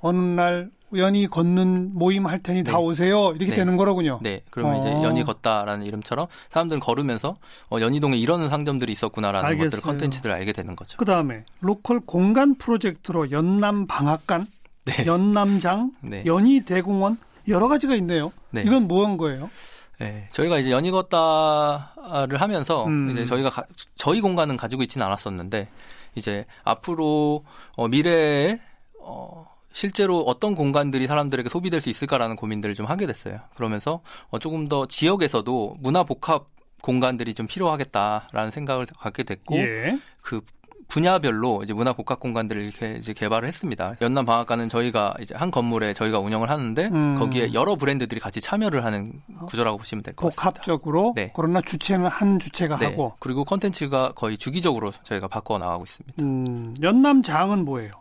어느 0.00 0.18
날 0.18 0.70
연희 0.96 1.26
걷는 1.26 1.90
모임 1.94 2.26
할 2.26 2.42
테니 2.42 2.64
다 2.64 2.72
네. 2.72 2.78
오세요 2.78 3.30
이렇게 3.30 3.46
네. 3.46 3.56
되는 3.56 3.76
거로군요. 3.76 4.20
네, 4.22 4.42
그러면 4.50 4.76
어. 4.76 4.78
이제 4.80 4.90
연희 4.90 5.24
걷다라는 5.24 5.86
이름처럼 5.86 6.26
사람들은 6.50 6.80
걸으면서 6.80 7.36
어, 7.70 7.80
연희동에 7.80 8.16
이런 8.16 8.48
상점들이 8.48 8.92
있었구나라는 8.92 9.46
알겠어요. 9.48 9.70
것들을 9.70 9.82
컨텐츠들을 9.82 10.34
알게 10.34 10.52
되는 10.52 10.76
거죠. 10.76 10.96
그 10.98 11.04
다음에 11.04 11.44
local 11.60 12.00
공간 12.00 12.54
프로젝트로 12.56 13.30
연남 13.30 13.86
방앗간, 13.86 14.46
네. 14.84 15.06
연남장, 15.06 15.92
네. 16.02 16.22
연희 16.26 16.64
대공원 16.64 17.18
여러 17.48 17.68
가지가 17.68 17.94
있네요. 17.96 18.32
네. 18.50 18.62
이건 18.62 18.88
뭐한 18.88 19.16
거예요? 19.16 19.50
네, 19.98 20.28
저희가 20.32 20.58
이제 20.58 20.70
연희 20.70 20.90
걷다를 20.90 22.40
하면서 22.40 22.86
음. 22.86 23.10
이제 23.10 23.24
저희가 23.24 23.50
가, 23.50 23.64
저희 23.94 24.20
공간은 24.20 24.56
가지고 24.56 24.82
있지는 24.82 25.06
않았었는데 25.06 25.68
이제 26.16 26.44
앞으로 26.64 27.44
어, 27.76 27.88
미래에 27.88 28.58
어, 29.00 29.46
실제로 29.72 30.20
어떤 30.20 30.54
공간들이 30.54 31.06
사람들에게 31.06 31.48
소비될 31.48 31.80
수 31.80 31.90
있을까라는 31.90 32.36
고민들을 32.36 32.74
좀 32.74 32.86
하게 32.86 33.06
됐어요. 33.06 33.40
그러면서 33.56 34.00
어, 34.30 34.38
조금 34.38 34.68
더 34.68 34.86
지역에서도 34.86 35.76
문화 35.82 36.02
복합 36.04 36.46
공간들이 36.82 37.34
좀 37.34 37.46
필요하겠다라는 37.46 38.50
생각을 38.50 38.86
갖게 38.98 39.22
됐고 39.22 39.56
예. 39.56 39.98
그 40.24 40.40
분야별로 40.88 41.62
이제 41.62 41.72
문화 41.72 41.94
복합 41.94 42.20
공간들을 42.20 42.62
이렇게 42.62 42.96
이제 42.98 43.14
개발을 43.14 43.48
했습니다. 43.48 43.94
연남 44.02 44.26
방앗간은 44.26 44.68
저희가 44.68 45.14
이제 45.20 45.34
한 45.34 45.50
건물에 45.50 45.94
저희가 45.94 46.18
운영을 46.18 46.50
하는데 46.50 46.88
음. 46.92 47.18
거기에 47.18 47.54
여러 47.54 47.76
브랜드들이 47.76 48.20
같이 48.20 48.42
참여를 48.42 48.84
하는 48.84 49.14
구조라고 49.46 49.78
보시면 49.78 50.02
될 50.02 50.14
것 50.14 50.26
같습니다. 50.26 50.50
복합적으로 50.50 51.12
네. 51.16 51.32
그러나 51.34 51.62
주체는 51.62 52.08
한 52.08 52.38
주체가 52.38 52.76
네. 52.76 52.86
하고 52.86 53.14
그리고 53.20 53.44
컨텐츠가 53.44 54.12
거의 54.12 54.36
주기적으로 54.36 54.92
저희가 55.04 55.28
바꿔 55.28 55.56
나가고 55.58 55.84
있습니다. 55.84 56.22
음. 56.22 56.74
연남 56.82 57.22
장은 57.22 57.64
뭐예요? 57.64 57.92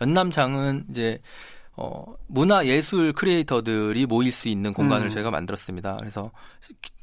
연남장은 0.00 0.86
이제 0.90 1.20
어, 1.78 2.04
문화 2.26 2.64
예술 2.66 3.12
creator들이 3.12 4.06
모일 4.06 4.32
수 4.32 4.48
있는 4.48 4.72
공간을 4.72 5.06
음. 5.06 5.10
저희가 5.10 5.30
만들었습니다. 5.30 5.98
그래서 5.98 6.30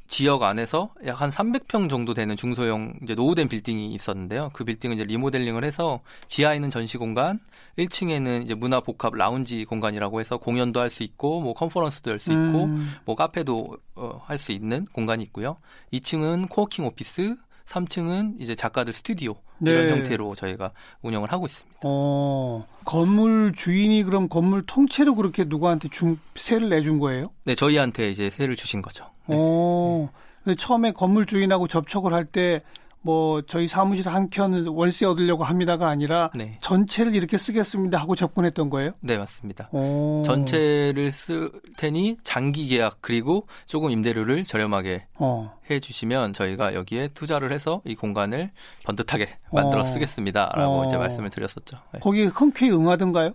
지역 0.08 0.42
안에서 0.42 0.90
약 1.06 1.20
한 1.20 1.30
300평 1.30 1.88
정도 1.88 2.12
되는 2.12 2.36
중소형 2.36 2.92
이제 3.02 3.14
노후된 3.14 3.48
빌딩이 3.48 3.94
있었는데요. 3.94 4.50
그 4.52 4.64
빌딩을 4.64 4.96
이제 4.96 5.04
리모델링을 5.04 5.64
해서 5.64 6.00
지하에는 6.26 6.70
전시 6.70 6.98
공간, 6.98 7.38
1층에는 7.78 8.42
이제 8.42 8.54
문화 8.54 8.80
복합 8.80 9.14
라운지 9.14 9.64
공간이라고 9.64 10.20
해서 10.20 10.36
공연도 10.36 10.80
할 10.80 10.90
수 10.90 11.02
있고 11.04 11.40
뭐 11.40 11.54
conference도 11.54 12.10
할 12.10 12.18
수 12.18 12.30
있고 12.32 12.64
음. 12.64 12.94
뭐 13.04 13.14
카페도 13.14 13.76
어, 13.94 14.20
할 14.26 14.38
수 14.38 14.52
있는 14.52 14.86
공간이 14.92 15.22
있고요. 15.24 15.56
2층은 15.92 16.48
코워킹 16.50 16.84
오피스, 16.84 17.36
3층은 17.66 18.36
이제 18.40 18.54
작가들 18.54 18.92
스튜디오 18.92 19.36
네. 19.58 19.70
이런 19.70 19.90
형태로 19.90 20.34
저희가 20.34 20.72
운영을 21.02 21.32
하고 21.32 21.46
있습니다. 21.46 21.80
어, 21.84 22.66
건물 22.84 23.52
주인이 23.54 24.02
그럼 24.04 24.28
건물 24.28 24.64
통째로 24.66 25.14
그렇게 25.14 25.44
누구한테 25.44 25.88
중, 25.88 26.18
세를 26.36 26.68
내준 26.68 26.98
거예요? 26.98 27.30
네, 27.44 27.54
저희한테 27.54 28.10
이제 28.10 28.30
세를 28.30 28.56
주신 28.56 28.82
거죠. 28.82 29.04
네. 29.26 29.36
어, 29.38 30.10
네. 30.44 30.54
처음에 30.54 30.92
건물 30.92 31.26
주인하고 31.26 31.68
접촉을 31.68 32.12
할때 32.12 32.60
뭐 33.04 33.42
저희 33.42 33.68
사무실 33.68 34.08
한 34.08 34.30
켠 34.30 34.66
월세 34.66 35.04
얻으려고 35.04 35.44
합니다가 35.44 35.88
아니라 35.88 36.30
네. 36.34 36.56
전체를 36.62 37.14
이렇게 37.14 37.36
쓰겠습니다 37.36 37.98
하고 37.98 38.16
접근했던 38.16 38.70
거예요? 38.70 38.92
네 39.00 39.18
맞습니다. 39.18 39.68
오. 39.72 40.22
전체를 40.24 41.12
쓸 41.12 41.52
테니 41.76 42.16
장기 42.22 42.66
계약 42.66 42.98
그리고 43.02 43.46
조금 43.66 43.90
임대료를 43.90 44.44
저렴하게 44.44 45.06
어. 45.16 45.52
해 45.70 45.80
주시면 45.80 46.32
저희가 46.32 46.74
여기에 46.74 47.08
투자를 47.14 47.52
해서 47.52 47.82
이 47.84 47.94
공간을 47.94 48.50
번듯하게 48.86 49.28
만들어 49.52 49.82
어. 49.82 49.84
쓰겠습니다라고 49.84 50.80
어. 50.80 50.86
이제 50.86 50.96
말씀을 50.96 51.28
드렸었죠. 51.28 51.76
네. 51.92 52.00
거기 52.00 52.24
흔쾌히 52.24 52.70
응하던가요? 52.72 53.34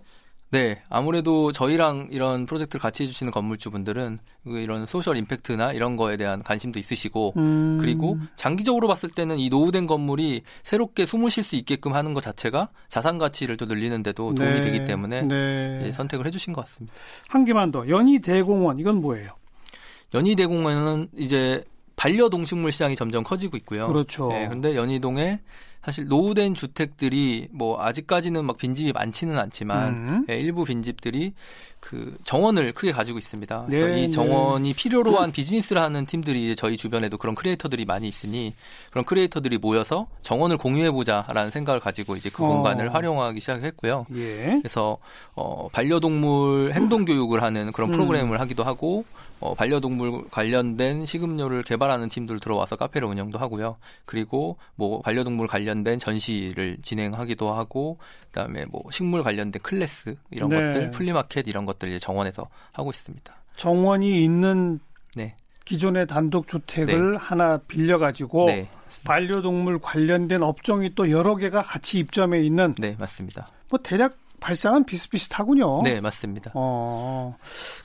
네, 0.52 0.82
아무래도 0.88 1.52
저희랑 1.52 2.08
이런 2.10 2.44
프로젝트를 2.44 2.80
같이 2.80 3.04
해주시는 3.04 3.30
건물주분들은 3.30 4.18
이런 4.46 4.84
소셜 4.84 5.16
임팩트나 5.16 5.72
이런 5.72 5.94
거에 5.94 6.16
대한 6.16 6.42
관심도 6.42 6.80
있으시고, 6.80 7.34
음. 7.36 7.78
그리고 7.80 8.18
장기적으로 8.34 8.88
봤을 8.88 9.10
때는 9.10 9.38
이 9.38 9.48
노후된 9.48 9.86
건물이 9.86 10.42
새롭게 10.64 11.06
숨을 11.06 11.30
쉴 11.30 11.44
수 11.44 11.54
있게끔 11.54 11.94
하는 11.94 12.14
것 12.14 12.22
자체가 12.22 12.68
자산 12.88 13.18
가치를 13.18 13.56
또 13.58 13.66
늘리는데도 13.66 14.34
도움이 14.34 14.54
네. 14.54 14.60
되기 14.60 14.84
때문에 14.84 15.22
네. 15.22 15.92
선택을 15.92 16.26
해주신 16.26 16.52
것 16.52 16.62
같습니다. 16.62 16.96
한 17.28 17.44
개만 17.44 17.70
더, 17.70 17.88
연희대공원 17.88 18.80
이건 18.80 19.00
뭐예요? 19.00 19.30
연희대공원은 20.14 21.10
이제 21.16 21.62
반려동식물 21.94 22.72
시장이 22.72 22.96
점점 22.96 23.22
커지고 23.22 23.56
있고요. 23.58 23.86
그렇죠. 23.86 24.28
네, 24.28 24.48
근데 24.48 24.74
연희동에 24.74 25.38
사실 25.82 26.06
노후된 26.08 26.54
주택들이 26.54 27.48
뭐 27.52 27.82
아직까지는 27.82 28.44
막 28.44 28.58
빈집이 28.58 28.92
많지는 28.92 29.38
않지만 29.38 29.88
음. 29.88 30.26
예, 30.28 30.38
일부 30.38 30.64
빈집들이 30.64 31.32
그 31.80 32.18
정원을 32.24 32.72
크게 32.72 32.92
가지고 32.92 33.18
있습니다. 33.18 33.66
네, 33.68 33.80
그래서 33.80 33.98
이 33.98 34.02
네. 34.02 34.10
정원이 34.10 34.72
네. 34.72 34.76
필요로 34.76 35.18
한 35.18 35.32
비즈니스를 35.32 35.80
하는 35.80 36.04
팀들이 36.04 36.54
저희 36.54 36.76
주변에도 36.76 37.16
그런 37.16 37.34
크리에이터들이 37.34 37.86
많이 37.86 38.08
있으니 38.08 38.52
그런 38.90 39.04
크리에이터들이 39.06 39.56
모여서 39.56 40.06
정원을 40.20 40.58
공유해 40.58 40.90
보자라는 40.90 41.50
생각을 41.50 41.80
가지고 41.80 42.16
이제 42.16 42.28
그 42.28 42.44
어. 42.44 42.48
공간을 42.48 42.92
활용하기 42.92 43.40
시작했고요. 43.40 44.04
예. 44.16 44.58
그래서 44.60 44.98
어 45.34 45.68
반려동물 45.72 46.72
행동 46.74 47.06
교육을 47.06 47.42
하는 47.42 47.72
그런 47.72 47.88
음. 47.88 47.92
프로그램을 47.92 48.36
음. 48.36 48.40
하기도 48.40 48.64
하고 48.64 49.06
어, 49.40 49.54
반려동물 49.54 50.28
관련된 50.30 51.06
식음료를 51.06 51.62
개발하는 51.62 52.08
팀들 52.08 52.40
들어와서 52.40 52.76
카페를 52.76 53.08
운영도 53.08 53.38
하고요. 53.38 53.76
그리고 54.04 54.58
뭐 54.76 55.00
반려동물 55.00 55.46
관련된 55.46 55.98
전시를 55.98 56.76
진행하기도 56.82 57.52
하고 57.52 57.98
그다음에 58.28 58.66
뭐 58.66 58.82
식물 58.92 59.22
관련된 59.22 59.60
클래스 59.62 60.14
이런 60.30 60.50
네. 60.50 60.56
것들, 60.56 60.90
플리마켓 60.90 61.48
이런 61.48 61.64
것들 61.64 61.88
이제 61.88 61.98
정원에서 61.98 62.48
하고 62.72 62.90
있습니다. 62.90 63.34
정원이 63.56 64.22
있는 64.22 64.78
네. 65.16 65.34
기존의 65.64 66.06
단독 66.06 66.48
주택을 66.48 67.12
네. 67.12 67.18
하나 67.18 67.56
빌려 67.56 67.98
가지고 67.98 68.46
네. 68.46 68.68
반려동물 69.04 69.78
관련된 69.78 70.42
업종이 70.42 70.94
또 70.94 71.10
여러 71.10 71.36
개가 71.36 71.62
같이 71.62 71.98
입점해 71.98 72.40
있는 72.42 72.74
네, 72.78 72.96
맞습니다. 72.98 73.48
뭐 73.70 73.78
대략 73.82 74.16
발상은 74.40 74.84
비슷비슷하군요. 74.84 75.82
네, 75.82 76.00
맞습니다. 76.00 76.50
어. 76.54 77.36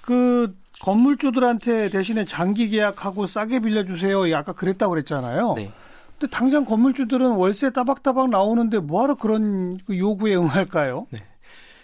그 0.01 0.55
건물주들한테 0.81 1.89
대신에 1.89 2.25
장기 2.25 2.69
계약하고 2.69 3.27
싸게 3.27 3.59
빌려주세요. 3.59 4.35
아까 4.35 4.53
그랬다고 4.53 4.91
그랬잖아요. 4.91 5.53
네. 5.55 5.71
근데 6.19 6.29
당장 6.31 6.65
건물주들은 6.65 7.31
월세 7.31 7.71
따박따박 7.71 8.29
나오는데 8.29 8.79
뭐하러 8.79 9.15
그런 9.15 9.77
그 9.85 9.97
요구에 9.97 10.35
응할까요? 10.35 11.07
네. 11.11 11.19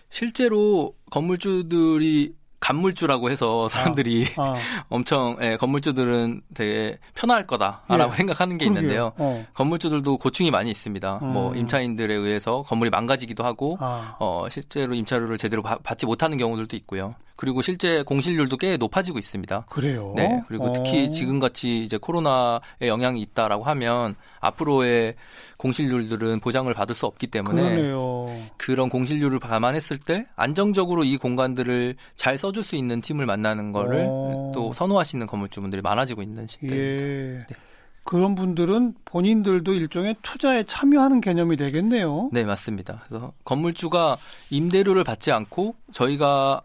실제로 0.10 0.94
건물주들이 1.10 2.34
간물주라고 2.62 3.32
해서 3.32 3.68
사람들이 3.70 4.28
아, 4.38 4.54
아. 4.54 4.56
엄청 4.90 5.36
예, 5.42 5.58
건물주들은 5.58 6.42
되게 6.54 7.00
편할 7.16 7.48
거다라고 7.48 8.14
예. 8.14 8.16
생각하는 8.16 8.58
게 8.58 8.66
그러게요. 8.66 8.82
있는데요. 8.82 9.14
어. 9.18 9.46
건물주들도 9.56 10.18
고충이 10.18 10.52
많이 10.52 10.70
있습니다. 10.70 11.20
음. 11.24 11.34
뭐 11.34 11.56
임차인들에 11.56 12.14
의해서 12.14 12.62
건물이 12.62 12.92
망가지기도 12.92 13.44
하고 13.44 13.78
아. 13.80 14.16
어, 14.20 14.46
실제로 14.50 14.94
임차료를 14.94 15.40
제대로 15.40 15.64
바, 15.64 15.80
받지 15.80 16.06
못하는 16.06 16.38
경우들도 16.38 16.76
있고요. 16.78 17.16
그리고 17.42 17.64
실제 17.64 18.04
공실률도 18.04 18.58
꽤 18.58 18.78
높아지고 18.78 19.18
있습니다. 19.18 19.66
그래요? 19.68 20.14
네. 20.16 20.44
그리고 20.48 20.66
어. 20.66 20.74
특히 20.74 21.10
지금 21.10 21.40
같이 21.40 21.84
이제 21.84 21.98
코로나의 21.98 22.84
영향이 22.84 23.20
있다라고 23.20 23.64
하면 23.64 24.14
앞으로의 24.42 25.16
공실률들은 25.58 26.40
보장을 26.40 26.72
받을 26.72 26.94
수 26.94 27.08
없기 27.08 27.26
때문에 27.26 27.64
그러네요. 27.64 28.28
그런 28.58 28.90
공실률을 28.90 29.40
감안했을 29.40 29.98
때 29.98 30.28
안정적으로 30.36 31.04
이 31.04 31.18
공간들을 31.18 31.96
잘 32.14 32.38
써줄 32.38 32.64
수 32.64 32.76
있는 32.76 33.02
팀을 33.02 33.26
만나는 33.26 33.72
거를 33.72 34.06
어. 34.08 34.52
또 34.54 34.72
선호하시는 34.74 35.26
건물주분들이 35.26 35.82
많아지고 35.82 36.22
있는 36.22 36.46
시대입니다. 36.46 37.04
예. 37.04 37.46
네. 37.50 37.56
그런 38.04 38.36
분들은 38.36 38.94
본인들도 39.06 39.74
일종의 39.74 40.18
투자에 40.22 40.64
참여하는 40.64 41.22
개념이 41.22 41.56
되겠네요. 41.56 42.30
네, 42.34 42.44
맞습니다. 42.44 43.04
그래서 43.08 43.34
건물주가 43.46 44.18
임대료를 44.52 45.04
받지 45.04 45.32
않고 45.32 45.74
저희가 45.92 46.62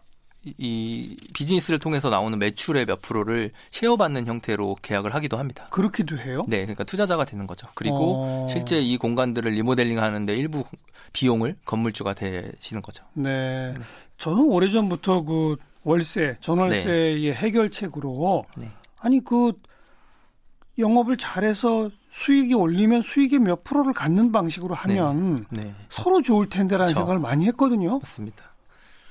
이 0.57 1.15
비즈니스를 1.33 1.79
통해서 1.79 2.09
나오는 2.09 2.37
매출의 2.37 2.85
몇 2.85 3.01
프로를 3.01 3.51
쉐어받는 3.71 4.25
형태로 4.25 4.77
계약을 4.81 5.13
하기도 5.13 5.37
합니다. 5.37 5.67
그렇기도 5.69 6.17
해요? 6.17 6.45
네, 6.47 6.61
그러니까 6.61 6.83
투자자가 6.83 7.25
되는 7.25 7.47
거죠. 7.47 7.67
그리고 7.75 8.23
어... 8.23 8.47
실제 8.49 8.79
이 8.79 8.97
공간들을 8.97 9.51
리모델링 9.51 9.99
하는데 9.99 10.35
일부 10.35 10.63
비용을 11.13 11.57
건물주가 11.65 12.13
대시는 12.13 12.81
거죠. 12.81 13.03
네. 13.13 13.73
네. 13.73 13.79
저는 14.17 14.43
오래전부터 14.45 15.23
그 15.23 15.57
월세, 15.83 16.35
전월세의 16.39 17.21
네. 17.21 17.33
해결책으로 17.33 18.45
네. 18.57 18.71
아니 18.99 19.23
그 19.23 19.53
영업을 20.79 21.17
잘해서 21.17 21.89
수익이 22.11 22.53
올리면 22.53 23.03
수익의 23.03 23.39
몇 23.39 23.63
프로를 23.63 23.93
갖는 23.93 24.31
방식으로 24.31 24.75
하면 24.75 25.45
네. 25.49 25.63
네. 25.63 25.75
서로 25.89 26.21
좋을 26.21 26.49
텐데라는 26.49 26.93
그렇죠. 26.93 26.99
생각을 27.01 27.19
많이 27.19 27.45
했거든요. 27.47 27.99
맞습니다. 27.99 28.53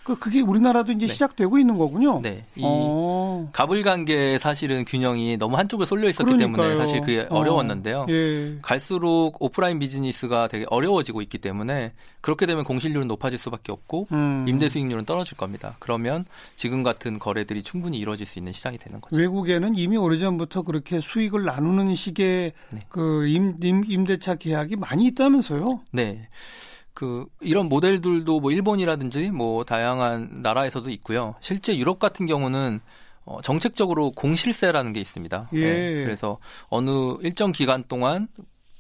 그 0.07 0.17
그게 0.17 0.41
우리나라도 0.41 0.93
이제 0.93 1.09
네. 1.09 1.13
시작되고 1.13 1.59
있는 1.59 1.77
거군요. 1.77 2.21
네. 2.23 2.45
이 2.55 2.63
어. 2.65 3.49
가불 3.53 3.83
관계 3.83 4.39
사실은 4.39 4.85
균형이 4.85 5.37
너무 5.37 5.57
한쪽에 5.57 5.85
쏠려 5.85 6.09
있었기 6.09 6.33
그러니까요. 6.33 6.63
때문에 6.69 6.77
사실 6.79 7.01
그게 7.01 7.27
어. 7.29 7.43
려웠는데요 7.43 8.07
예. 8.09 8.57
갈수록 8.63 9.33
오프라인 9.43 9.81
비즈니스가 9.81 10.47
되게 10.47 10.65
어려워지고 10.71 11.23
있기 11.23 11.39
때문에 11.39 11.93
그렇게 12.21 12.47
되면 12.47 12.63
공실률은 12.63 13.09
높아질 13.09 13.37
수밖에 13.37 13.73
없고 13.73 14.07
음. 14.13 14.45
임대 14.47 14.69
수익률은 14.69 15.07
떨어질 15.07 15.37
겁니다. 15.37 15.75
그러면 15.81 16.25
지금 16.55 16.85
같은 16.85 17.19
거래들이 17.19 17.65
충분히 17.65 17.99
이루어질 17.99 18.27
수 18.27 18.39
있는 18.39 18.53
시장이 18.53 18.79
되는 18.79 19.01
거죠. 19.01 19.17
외국에는 19.17 19.75
이미 19.75 19.97
오래전부터 19.97 20.63
그렇게 20.63 21.01
수익을 21.01 21.45
나누는 21.45 21.97
식의 21.97 22.53
네. 22.71 22.81
그 22.89 23.27
임, 23.27 23.57
임, 23.61 23.83
임대차 23.85 24.37
계약이 24.37 24.77
많이 24.77 25.07
있다면서요? 25.07 25.81
네. 25.91 26.29
그 26.97 27.27
이런 27.43 27.69
모델들도 27.69 28.41
뭐 28.41 28.51
일본이라든지 28.51 29.31
뭐 29.31 29.65
다양한 29.65 30.41
나라에서도 30.41 30.89
있고요. 30.89 31.35
실제 31.41 31.77
유럽 31.77 31.99
같은 31.99 32.25
경우는 32.25 32.81
어, 33.27 33.43
정책적으로 33.43 34.13
공실세라는 34.13 34.95
게 34.95 35.01
있습니다. 35.01 35.51
예. 35.53 35.61
네, 35.61 36.03
그래서 36.03 36.39
어느 36.69 36.89
일정 37.21 37.53
기간 37.53 37.85
동안 37.87 38.29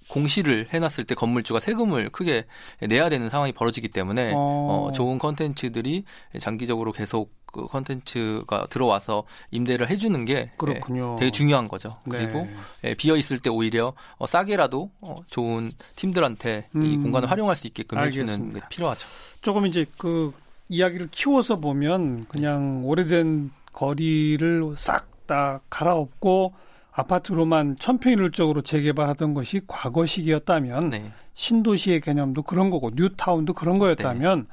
공시를 0.09 0.67
해놨을 0.73 1.05
때 1.07 1.15
건물주가 1.15 1.61
세금을 1.61 2.11
크게 2.11 2.45
내야 2.89 3.09
되는 3.09 3.29
상황이 3.29 3.53
벌어지기 3.53 3.89
때문에 3.89 4.33
어, 4.35 4.89
어 4.89 4.93
좋은 4.93 5.19
컨텐츠들이 5.19 6.05
장기적으로 6.41 6.93
계속 6.93 7.35
그 7.47 7.67
컨텐츠가 7.67 8.67
들어와서 8.69 9.25
임대를 9.51 9.89
해주는 9.89 10.25
게 10.25 10.51
그렇군요. 10.59 11.15
예, 11.15 11.21
되게 11.21 11.31
중요한 11.31 11.69
거죠. 11.69 11.99
네. 12.07 12.19
그리고 12.19 12.47
예, 12.85 12.95
비어 12.95 13.17
있을 13.17 13.39
때 13.39 13.49
오히려 13.49 13.95
어, 14.19 14.27
싸게라도 14.27 14.91
어, 15.01 15.17
좋은 15.29 15.71
팀들한테 15.97 16.69
음. 16.75 16.85
이 16.85 16.99
공간을 16.99 17.31
활용할 17.31 17.57
수 17.57 17.67
있게끔 17.67 17.99
알겠습니다. 17.99 18.33
해주는 18.33 18.53
게 18.53 18.61
필요하죠. 18.69 19.09
조금 19.41 19.67
이제 19.67 19.87
그 19.97 20.33
이야기를 20.69 21.09
키워서 21.11 21.61
보면 21.61 22.27
그냥 22.27 22.85
오래된 22.85 23.51
거리를 23.73 24.75
싹 24.77 25.17
다 25.27 25.61
갈아엎고 25.69 26.55
아파트로만 26.97 27.77
천편일률적으로 27.79 28.63
재개발하던 28.63 29.35
것이 29.35 29.61
과거식이었다면 29.67 30.91
네. 30.91 31.13
신도시의 31.35 32.01
개념도 32.01 32.43
그런 32.43 32.71
거고 32.71 32.91
뉴타운도 32.95 33.53
그런 33.53 33.79
거였다면 33.79 34.41
네. 34.41 34.47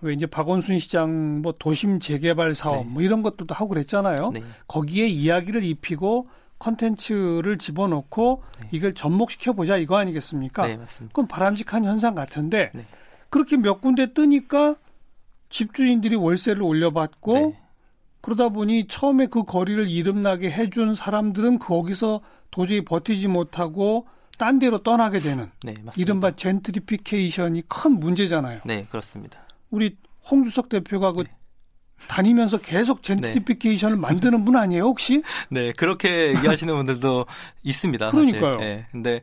왜 0.00 0.12
이제 0.12 0.26
박원순 0.26 0.80
시장 0.80 1.40
뭐 1.40 1.54
도심 1.56 2.00
재개발 2.00 2.54
사업 2.56 2.84
네. 2.84 2.92
뭐 2.92 3.02
이런 3.02 3.22
것들도 3.22 3.54
하고 3.54 3.68
그랬잖아요. 3.68 4.32
네. 4.32 4.42
거기에 4.66 5.06
이야기를 5.06 5.62
입히고 5.62 6.28
컨텐츠를 6.58 7.58
집어넣고 7.58 8.42
네. 8.60 8.68
이걸 8.72 8.94
접목시켜 8.94 9.52
보자 9.52 9.76
이거 9.76 9.96
아니겠습니까? 9.96 10.66
네, 10.66 10.78
그럼 11.12 11.28
바람직한 11.28 11.84
현상 11.84 12.16
같은데 12.16 12.72
네. 12.74 12.84
그렇게 13.30 13.56
몇 13.56 13.80
군데 13.80 14.12
뜨니까 14.12 14.74
집주인들이 15.48 16.16
월세를 16.16 16.62
올려받고 16.62 17.54
그러다 18.24 18.48
보니 18.48 18.86
처음에 18.88 19.26
그 19.26 19.44
거리를 19.44 19.90
이름나게 19.90 20.50
해준 20.50 20.94
사람들은 20.94 21.58
거기서 21.58 22.22
도저히 22.50 22.82
버티지 22.82 23.28
못하고 23.28 24.06
딴 24.38 24.58
데로 24.58 24.82
떠나게 24.82 25.18
되는 25.18 25.50
네, 25.62 25.74
이른바 25.98 26.34
젠트리피케이션이 26.34 27.64
큰 27.68 28.00
문제잖아요. 28.00 28.60
네, 28.64 28.86
그렇습니다. 28.88 29.40
우리 29.70 29.98
홍주석 30.30 30.70
대표가 30.70 31.12
그 31.12 31.24
네. 31.24 31.30
다니면서 32.08 32.58
계속 32.58 33.02
젠트리피케이션을 33.02 33.96
네. 33.96 34.00
만드는 34.00 34.46
분 34.46 34.56
아니에요, 34.56 34.84
혹시? 34.84 35.22
네, 35.50 35.72
그렇게 35.72 36.28
얘기하시는 36.28 36.74
분들도 36.74 37.26
있습니다. 37.62 38.10
그러니까요. 38.10 38.56
네, 38.56 38.86
근데 38.90 39.20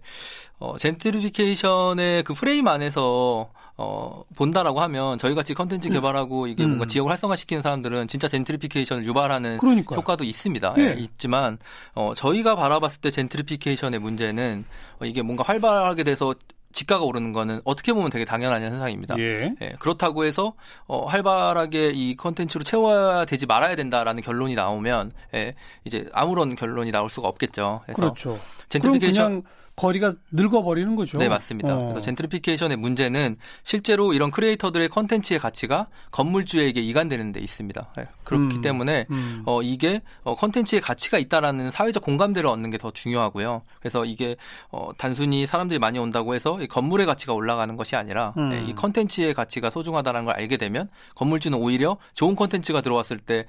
어, 0.60 0.78
젠트리피케이션의 0.78 2.24
그 2.24 2.36
프레임 2.36 2.68
안에서 2.68 3.52
어, 3.82 4.24
본다라고 4.36 4.80
하면 4.82 5.18
저희 5.18 5.34
같이 5.34 5.56
컨텐츠 5.56 5.88
네. 5.88 5.96
개발하고 5.96 6.46
이게 6.46 6.64
음. 6.64 6.70
뭔가 6.70 6.86
지역을 6.86 7.10
활성화시키는 7.12 7.64
사람들은 7.64 8.08
진짜 8.08 8.28
젠트리피케이션을 8.28 9.06
유발하는 9.06 9.58
그러니까요. 9.58 9.98
효과도 9.98 10.24
있습니다. 10.24 10.76
예. 10.78 10.82
예, 10.82 10.94
있지만 11.00 11.58
어, 11.96 12.14
저희가 12.16 12.56
바라봤을 12.56 13.02
때 13.02 13.10
젠트리피케이션의 13.10 14.00
문제는 14.00 14.66
어, 15.00 15.06
이게 15.06 15.24
뭔가 15.24 15.44
활발하게 15.44 16.04
돼서 16.04 16.36
지가가 16.74 17.04
오르는 17.04 17.34
거는 17.34 17.62
어떻게 17.66 17.92
보면 17.92 18.12
되게 18.12 18.24
당연한 18.24 18.62
현상입니다. 18.62 19.18
예. 19.18 19.54
예, 19.62 19.74
그렇다고 19.80 20.26
해서 20.26 20.54
어, 20.86 21.06
활발하게 21.06 21.92
이 21.94 22.16
컨텐츠로 22.16 22.64
채워야 22.64 23.26
되지 23.26 23.46
말아야 23.46 23.76
된다라는 23.76 24.22
결론이 24.22 24.54
나오면 24.54 25.12
예, 25.34 25.56
이제 25.86 26.08
아무런 26.14 26.56
결론이 26.56 26.92
나올 26.92 27.10
수가 27.10 27.28
없겠죠. 27.28 27.82
그래서 27.86 28.02
그렇죠. 28.02 28.40
젠트리피케이션 28.70 29.44
거리가 29.78 30.16
늙어버리는 30.32 30.96
거죠. 30.96 31.18
네, 31.18 31.30
맞습니다. 31.30 31.76
어. 31.76 31.88
그래서 31.90 32.02
젠트리피케이션의 32.02 32.76
문제는 32.78 33.38
실제로 33.64 34.12
이런 34.14 34.30
크리에이터들의 34.32 34.90
컨텐츠의 34.90 35.40
가치가 35.40 35.88
건물주에게 36.12 36.82
이관되는 36.82 37.32
데 37.32 37.40
있습니다. 37.40 37.94
네, 37.96 38.08
그렇기 38.26 38.58
음, 38.58 38.62
때문에 38.62 39.06
음. 39.12 39.44
어, 39.46 39.62
이게 39.62 40.02
어, 40.24 40.36
컨텐츠의 40.36 40.82
가치가 40.82 41.18
있다라는 41.18 41.72
사회적 41.72 42.04
공감대를 42.04 42.50
얻는 42.50 42.70
게 42.70 42.82
더 42.82 42.90
중요하고요. 42.90 43.62
그래서 43.80 44.06
이게 44.06 44.36
어, 44.72 44.90
단순히 44.98 45.46
사람들이 45.46 45.78
많이 45.78 46.00
온다고 46.00 46.34
해서 46.34 46.60
이 46.60 46.68
건물의 46.68 47.06
가치가 47.06 47.34
올라가는 47.34 47.78
것이 47.78 47.96
아니라 47.96 48.34
음. 48.38 48.50
네, 48.50 48.64
이 48.66 48.74
컨텐츠의 48.74 49.36
가치가 49.36 49.70
소중하다는 49.70 50.26
걸 50.26 50.34
알게 50.34 50.58
되면 50.58 50.90
건물주는 51.14 51.56
오히려 51.56 51.98
좋은 52.14 52.36
컨텐츠가 52.36 52.82
들어왔을 52.82 53.20
때 53.20 53.46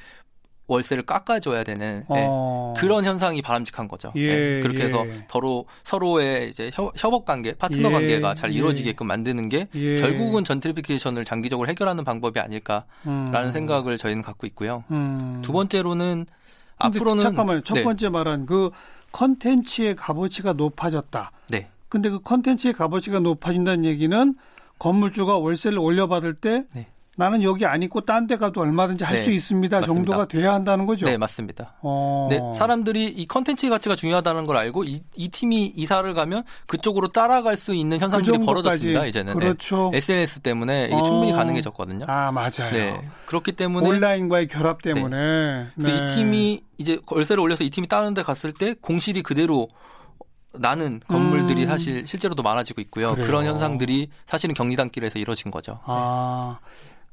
월세를 0.73 1.05
깎아줘야 1.05 1.65
되는 1.65 2.05
네, 2.11 2.27
어. 2.29 2.75
그런 2.77 3.05
현상이 3.05 3.43
바람직한 3.43 3.89
거죠. 3.89 4.13
예, 4.17 4.27
네, 4.27 4.61
그렇게 4.61 4.81
예. 4.81 4.85
해서 4.87 5.05
서로 5.29 5.67
서로의 5.85 6.51
이제 6.51 6.71
협, 6.73 6.93
업 7.05 7.25
관계, 7.25 7.53
파트너 7.53 7.91
예, 7.91 7.93
관계가 7.93 8.35
잘 8.35 8.51
예. 8.51 8.55
이루어지게끔 8.55 9.07
만드는 9.07 9.49
게 9.49 9.69
예. 9.75 9.97
결국은 9.97 10.45
젠트리피케이션을 10.45 11.25
장기적으로 11.25 11.69
해결하는 11.69 12.05
방법이 12.05 12.41
아닐까라는 12.41 12.87
음. 13.07 13.53
생각을 13.53 13.99
저희는 13.99 14.23
갖고 14.23 14.47
있고요. 14.47 14.85
음. 14.91 15.41
두 15.45 15.53
번째로는 15.53 16.27
앞으로는 16.79 17.23
잠깐만요. 17.23 17.61
첫 17.63 17.75
네. 17.75 17.85
번째 17.85 18.09
말한 18.09 18.47
그 18.47 18.71
컨텐츠의 19.13 19.97
값어치가 19.97 20.55
높아졌다. 20.55 21.31
네. 21.51 21.69
근데 21.89 22.09
그 22.09 22.21
컨텐츠의 22.21 22.73
값어치가 22.75 23.19
높아진다는 23.21 23.85
얘기는 23.85 24.35
건물주가 24.79 25.37
월세를 25.37 25.79
올려받을 25.79 26.35
때 26.35 26.65
네. 26.73 26.89
나는 27.17 27.43
여기 27.43 27.67
안 27.67 27.83
있고 27.83 28.01
딴 28.01 28.27
데 28.27 28.37
가도 28.37 28.61
얼마든지 28.61 29.05
할수 29.05 29.31
네, 29.31 29.35
있습니다. 29.35 29.81
맞습니다. 29.81 29.95
정도가 29.95 30.29
돼야 30.29 30.55
한다는 30.55 30.87
거죠. 30.87 31.07
네, 31.07 31.17
맞습니다. 31.17 31.75
어... 31.83 32.29
네, 32.31 32.41
사람들이 32.57 33.07
이 33.09 33.27
컨텐츠의 33.27 33.69
가치가 33.69 33.97
중요하다는 33.97 34.47
걸 34.47 34.57
알고 34.57 34.85
이, 34.85 35.03
이, 35.17 35.29
팀이 35.29 35.73
이사를 35.75 36.15
가면 36.15 36.45
그쪽으로 36.69 37.09
따라갈 37.09 37.57
수 37.57 37.75
있는 37.75 37.99
현상들이 37.99 38.39
그 38.39 38.45
벌어졌습니다. 38.45 39.07
이제는 39.07 39.35
네. 39.39 39.47
그렇죠. 39.47 39.91
네. 39.91 39.99
SNS 39.99 40.41
때문에 40.41 40.87
이게 40.87 40.95
어... 40.95 41.03
충분히 41.03 41.33
가능해졌거든요. 41.33 42.05
아, 42.07 42.31
맞아요. 42.31 42.71
네, 42.71 43.01
그렇기 43.27 43.53
때문에 43.53 43.89
온라인과의 43.89 44.47
결합 44.47 44.81
때문에 44.83 45.67
네. 45.75 45.91
이 45.91 46.15
팀이 46.15 46.63
이제 46.79 46.99
월세를 47.11 47.43
올려서 47.43 47.65
이 47.65 47.71
팀이 47.71 47.89
다른 47.89 48.15
데 48.15 48.23
갔을 48.23 48.53
때 48.53 48.75
공실이 48.81 49.23
그대로 49.25 49.69
나는 50.55 51.01
건물들이 51.09 51.65
음. 51.65 51.69
사실 51.69 52.07
실제로도 52.07 52.43
많아지고 52.43 52.81
있고요. 52.83 53.13
그래요. 53.13 53.27
그런 53.27 53.47
현상들이 53.47 54.09
사실은 54.27 54.55
경리단길에서 54.55 55.19
이루어진 55.19 55.51
거죠. 55.51 55.81
아. 55.85 56.59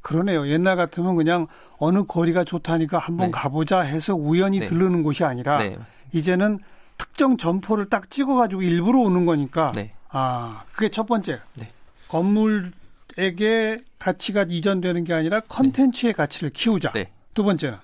그러네요. 0.01 0.47
옛날 0.47 0.75
같으면 0.75 1.15
그냥 1.15 1.47
어느 1.77 2.03
거리가 2.03 2.43
좋다니까 2.43 2.97
한번 2.97 3.27
네. 3.27 3.31
가보자 3.31 3.81
해서 3.81 4.15
우연히 4.15 4.59
네. 4.59 4.67
들르는 4.67 5.03
곳이 5.03 5.23
아니라 5.23 5.57
네. 5.57 5.77
이제는 6.13 6.59
특정 6.97 7.37
점포를 7.37 7.89
딱 7.89 8.09
찍어가지고 8.09 8.61
일부러 8.61 8.99
오는 8.99 9.25
거니까 9.25 9.71
네. 9.73 9.93
아 10.09 10.63
그게 10.73 10.89
첫 10.89 11.05
번째 11.05 11.39
네. 11.55 11.71
건물에게 12.07 13.79
가치가 13.97 14.45
이전되는 14.47 15.03
게 15.03 15.13
아니라 15.13 15.41
컨텐츠의 15.41 16.13
가치를 16.13 16.51
키우자. 16.51 16.91
네. 16.91 17.11
두 17.33 17.43
번째는 17.43 17.77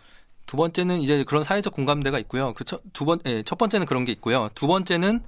두 0.47 0.57
번째는 0.57 0.99
이제 1.01 1.23
그런 1.23 1.43
사회적 1.43 1.73
공감대가 1.73 2.19
있고요. 2.19 2.53
그두번 2.53 3.19
예, 3.25 3.43
첫 3.43 3.57
번째는 3.57 3.85
그런 3.85 4.05
게 4.05 4.11
있고요. 4.11 4.49
두 4.55 4.67
번째는 4.67 5.21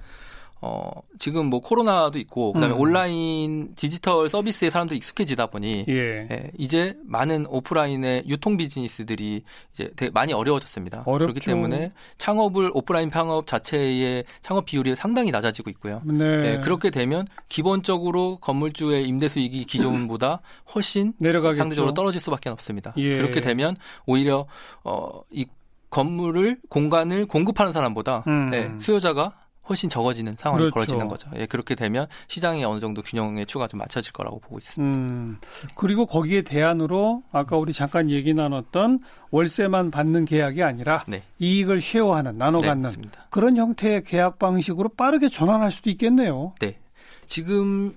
어, 0.60 0.90
지금 1.18 1.46
뭐 1.46 1.60
코로나도 1.60 2.18
있고 2.18 2.52
그다음에 2.52 2.74
음. 2.74 2.80
온라인 2.80 3.74
디지털 3.76 4.28
서비스에 4.28 4.70
사람들이 4.70 4.96
익숙해지다 4.98 5.46
보니 5.46 5.84
예. 5.88 6.28
예, 6.30 6.50
이제 6.58 6.94
많은 7.04 7.46
오프라인의 7.48 8.24
유통 8.26 8.56
비즈니스들이 8.56 9.44
이제 9.72 9.90
되게 9.96 10.10
많이 10.10 10.32
어려워졌습니다. 10.32 11.02
어렵죠. 11.06 11.32
그렇기 11.32 11.40
때문에 11.40 11.92
창업을 12.16 12.72
오프라인 12.74 13.10
창업 13.10 13.46
자체의 13.46 14.24
창업 14.42 14.64
비율이 14.64 14.96
상당히 14.96 15.30
낮아지고 15.30 15.70
있고요. 15.70 16.02
네. 16.04 16.24
예, 16.24 16.60
그렇게 16.60 16.90
되면 16.90 17.26
기본적으로 17.48 18.38
건물주의 18.38 19.06
임대 19.06 19.28
수익이 19.28 19.64
기존보다 19.64 20.40
훨씬 20.74 21.12
내려가겠죠. 21.18 21.58
상대적으로 21.58 21.94
떨어질 21.94 22.20
수밖에 22.20 22.48
없습니다. 22.50 22.92
예. 22.96 23.16
그렇게 23.16 23.40
되면 23.40 23.76
오히려 24.06 24.46
어, 24.82 25.20
이 25.30 25.46
건물을 25.90 26.58
공간을 26.68 27.26
공급하는 27.26 27.72
사람보다 27.72 28.24
음. 28.26 28.50
네, 28.50 28.70
수요자가 28.80 29.34
훨씬 29.68 29.90
적어지는 29.90 30.36
상황이 30.38 30.62
그렇죠. 30.62 30.74
벌어지는 30.74 31.08
거죠. 31.08 31.28
예, 31.36 31.46
그렇게 31.46 31.74
되면 31.74 32.06
시장에 32.28 32.64
어느 32.64 32.80
정도 32.80 33.02
균형의 33.02 33.46
추가 33.46 33.66
좀 33.66 33.78
맞춰질 33.78 34.12
거라고 34.12 34.38
보고 34.40 34.58
있습니다. 34.58 34.82
음, 34.82 35.38
그리고 35.76 36.06
거기에 36.06 36.42
대안으로 36.42 37.22
아까 37.32 37.56
우리 37.56 37.72
잠깐 37.72 38.10
얘기 38.10 38.34
나눴던 38.34 39.00
월세만 39.30 39.90
받는 39.90 40.24
계약이 40.24 40.62
아니라 40.62 41.04
네. 41.06 41.22
이익을 41.38 41.80
쉐어하는 41.80 42.38
나눠 42.38 42.60
갖는 42.60 42.90
네, 42.90 43.08
그런 43.30 43.56
형태의 43.56 44.04
계약 44.04 44.38
방식으로 44.38 44.90
빠르게 44.90 45.28
전환할 45.28 45.70
수도 45.70 45.90
있겠네요. 45.90 46.54
네. 46.60 46.78
지금 47.26 47.94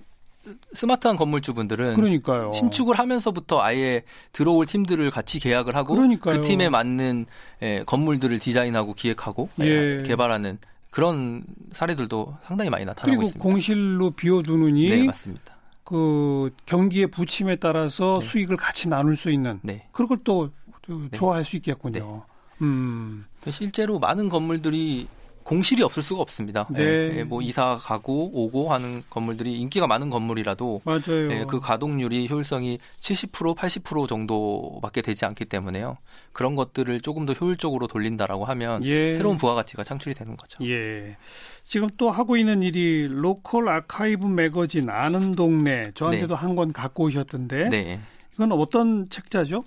스마트한 0.74 1.18
건물주분들은 1.18 1.94
그러니까요. 1.94 2.52
신축을 2.54 2.98
하면서부터 2.98 3.62
아예 3.62 4.04
들어올 4.34 4.66
팀들을 4.66 5.10
같이 5.12 5.40
계약을 5.40 5.76
하고 5.76 5.94
그러니까요. 5.94 6.42
그 6.42 6.48
팀에 6.48 6.70
맞는 6.70 7.28
예, 7.62 7.84
건물들을 7.86 8.40
디자인하고 8.40 8.94
기획하고 8.94 9.50
예. 9.62 10.04
개발하는 10.04 10.58
그런 10.92 11.44
사례들도 11.72 12.38
상당히 12.44 12.70
많이 12.70 12.86
나타나고 12.86 13.24
있습니다. 13.24 13.34
그리고 13.34 13.50
공실로 13.50 14.12
비워두느니 14.12 14.88
네, 14.88 15.06
맞습니다. 15.06 15.56
그 15.84 16.54
경기의 16.66 17.08
부침에 17.08 17.56
따라서 17.56 18.18
네. 18.20 18.26
수익을 18.26 18.58
같이 18.58 18.90
나눌 18.90 19.16
수 19.16 19.32
있는 19.32 19.60
네. 19.64 19.88
그런 19.92 20.10
걸또 20.10 20.52
네. 20.88 21.18
좋아할 21.18 21.44
수 21.44 21.56
있겠군요. 21.56 22.24
네. 22.60 22.66
음. 22.66 23.26
실제로 23.50 24.00
많은 24.00 24.30
건물들이 24.30 25.08
공실이 25.52 25.84
없을 25.84 26.02
수가 26.02 26.22
없습니다. 26.22 26.66
네. 26.70 26.82
예, 26.82 27.18
예, 27.18 27.24
뭐 27.26 27.42
이사 27.42 27.78
가고 27.78 28.32
오고 28.34 28.72
하는 28.72 29.02
건물들이 29.10 29.60
인기가 29.60 29.86
많은 29.86 30.10
건물이라도 30.10 30.80
맞아요. 30.86 31.30
예, 31.30 31.44
그 31.46 31.60
가동률이 31.60 32.30
효율성이 32.30 32.80
70% 33.02 33.58
80% 33.58 34.08
정도밖에 34.08 35.02
되지 35.02 35.26
않기 35.26 35.44
때문에요. 35.44 35.98
그런 36.32 36.56
것들을 36.56 37.02
조금 37.02 37.26
더 37.26 37.34
효율적으로 37.34 37.88
돌린다라고 37.88 38.46
하면 38.46 38.82
예. 38.86 39.14
새로운 39.14 39.36
부가가치가 39.36 39.84
창출이 39.84 40.16
되는 40.16 40.38
거죠. 40.38 40.66
예. 40.66 41.18
지금 41.66 41.90
또 41.98 42.12
하고 42.12 42.38
있는 42.38 42.64
일이 42.64 43.10
로컬 43.10 43.68
아카이브 43.68 44.26
매거진 44.26 44.90
아는 44.90 45.34
동네 45.34 45.92
저한테도 45.96 46.34
네. 46.34 46.34
한권 46.34 46.72
갖고 46.72 47.04
오셨던데 47.04 47.68
네. 47.68 48.00
이건 48.36 48.54
어떤 48.54 49.10
책자죠? 49.10 49.66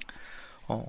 어, 0.66 0.86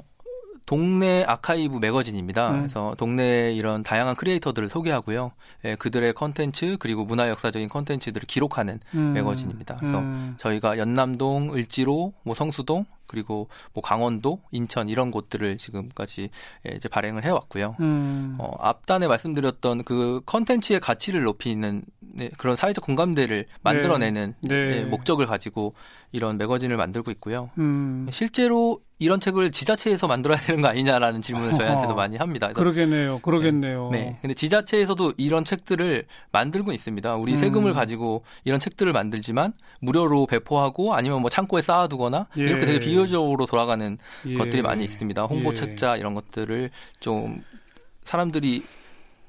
동네 0.65 1.23
아카이브 1.27 1.77
매거진입니다. 1.77 2.49
음. 2.49 2.57
그래서 2.57 2.95
동네 2.97 3.53
이런 3.53 3.83
다양한 3.83 4.15
크리에이터들을 4.15 4.69
소개하고요. 4.69 5.31
예, 5.65 5.75
그들의 5.75 6.13
컨텐츠 6.13 6.77
그리고 6.79 7.05
문화 7.05 7.29
역사적인 7.29 7.69
컨텐츠들을 7.69 8.25
기록하는 8.27 8.79
음. 8.95 9.13
매거진입니다. 9.13 9.75
그래서 9.75 9.99
음. 9.99 10.35
저희가 10.37 10.77
연남동, 10.77 11.53
을지로, 11.53 12.13
뭐 12.23 12.33
성수동 12.33 12.85
그리고 13.07 13.47
뭐 13.73 13.83
강원도, 13.83 14.39
인천 14.51 14.89
이런 14.89 15.11
곳들을 15.11 15.57
지금까지 15.57 16.29
예, 16.67 16.75
이제 16.75 16.89
발행을 16.89 17.23
해왔고요. 17.23 17.75
음. 17.79 18.35
어, 18.39 18.55
앞단에 18.59 19.07
말씀드렸던 19.07 19.83
그 19.83 20.21
컨텐츠의 20.25 20.79
가치를 20.79 21.23
높이는 21.23 21.83
네, 21.99 22.29
그런 22.37 22.55
사회적 22.55 22.83
공감대를 22.83 23.45
만들어내는 23.61 24.35
네. 24.41 24.49
네. 24.49 24.77
예, 24.77 24.83
목적을 24.85 25.25
가지고 25.27 25.73
이런 26.11 26.37
매거진을 26.37 26.77
만들고 26.77 27.11
있고요. 27.11 27.49
음. 27.57 28.07
실제로 28.11 28.79
이런 28.97 29.19
책을 29.19 29.51
지자체에서 29.51 30.07
만들어야 30.07 30.37
되는 30.37 30.61
거 30.61 30.69
아니냐라는 30.69 31.21
질문을 31.21 31.53
저희한테도 31.53 31.95
많이 31.95 32.15
합니다. 32.15 32.53
그러겠네요. 32.53 33.19
그러겠네요. 33.19 33.89
네. 33.91 33.99
네. 33.99 34.17
근데 34.21 34.33
지자체에서도 34.33 35.13
이런 35.17 35.43
책들을 35.43 36.05
만들고 36.31 36.71
있습니다. 36.71 37.15
우리 37.15 37.33
음. 37.33 37.37
세금을 37.37 37.73
가지고 37.73 38.23
이런 38.45 38.59
책들을 38.59 38.93
만들지만 38.93 39.53
무료로 39.81 40.27
배포하고 40.27 40.95
아니면 40.95 41.21
뭐 41.21 41.29
창고에 41.29 41.61
쌓아두거나 41.61 42.27
예. 42.37 42.41
이렇게 42.41 42.65
되게 42.65 42.79
비효율적으로 42.79 43.45
돌아가는 43.45 43.97
예. 44.27 44.33
것들이 44.33 44.61
많이 44.61 44.85
있습니다. 44.85 45.23
홍보 45.23 45.49
예. 45.51 45.55
책자 45.55 45.97
이런 45.97 46.13
것들을 46.13 46.69
좀 47.01 47.43
사람들이 48.05 48.63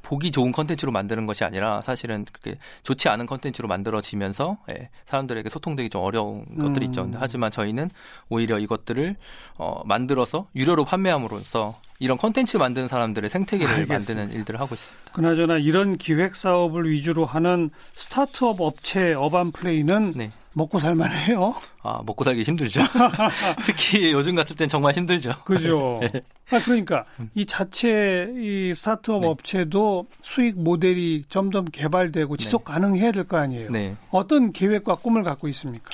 보기 0.07 0.31
좋은 0.31 0.53
컨텐츠로 0.53 0.93
만드는 0.93 1.27
것이 1.27 1.43
아니라 1.43 1.81
사실은 1.81 2.25
그렇게 2.25 2.59
좋지 2.83 3.09
않은 3.09 3.27
컨텐츠로 3.27 3.67
만들어지면서 3.67 4.59
예, 4.71 4.89
사람들에게 5.05 5.49
소통되기 5.49 5.91
좀 5.91 6.03
어려운 6.03 6.47
음. 6.49 6.59
것들이 6.59 6.87
있죠. 6.87 7.11
하지만 7.17 7.51
저희는 7.51 7.91
오히려 8.29 8.61
이것들을 8.61 9.17
어, 9.59 9.83
만들어서 9.85 10.49
유료로 10.55 10.85
판매함으로써 10.85 11.75
이런 11.99 12.19
컨텐츠 12.19 12.59
만드는 12.59 12.89
사람들의 12.89 13.31
생태계를 13.31 13.73
알겠습니다. 13.75 13.95
만드는 14.15 14.31
일들을 14.39 14.61
하고 14.61 14.75
있습니다. 14.75 15.13
그나저나 15.13 15.57
이런 15.59 15.97
기획 15.97 16.37
사업을 16.37 16.91
위주로 16.91 17.25
하는 17.25 17.71
스타트업 17.95 18.61
업체 18.61 19.15
어반 19.15 19.51
플레이는 19.51 20.13
네. 20.15 20.31
먹고 20.55 20.79
살만해요. 20.81 21.55
아 21.83 22.03
먹고 22.05 22.25
살기 22.25 22.43
힘들죠. 22.43 22.83
특히 23.65 24.13
요즘 24.13 24.35
같을 24.35 24.57
땐 24.57 24.69
정말 24.69 24.95
힘들죠. 24.95 25.33
그죠. 25.45 25.99
네. 26.13 26.21
아 26.51 26.59
그러니까 26.65 27.05
이 27.35 27.47
자체 27.47 28.25
이 28.37 28.73
스타트업 28.75 29.23
네. 29.23 29.29
업체도 29.29 30.07
수익 30.23 30.59
모델이 30.61 31.25
점점 31.29 31.65
개발되고 31.67 32.37
지속 32.37 32.65
네. 32.67 32.73
가능해야 32.73 33.13
될 33.13 33.25
거 33.27 33.39
아니에요. 33.39 33.71
네. 33.71 33.97
어떤 34.11 34.53
계획과 34.53 34.97
꿈을 34.97 35.23
갖고 35.25 35.49
있습니까? 35.49 35.91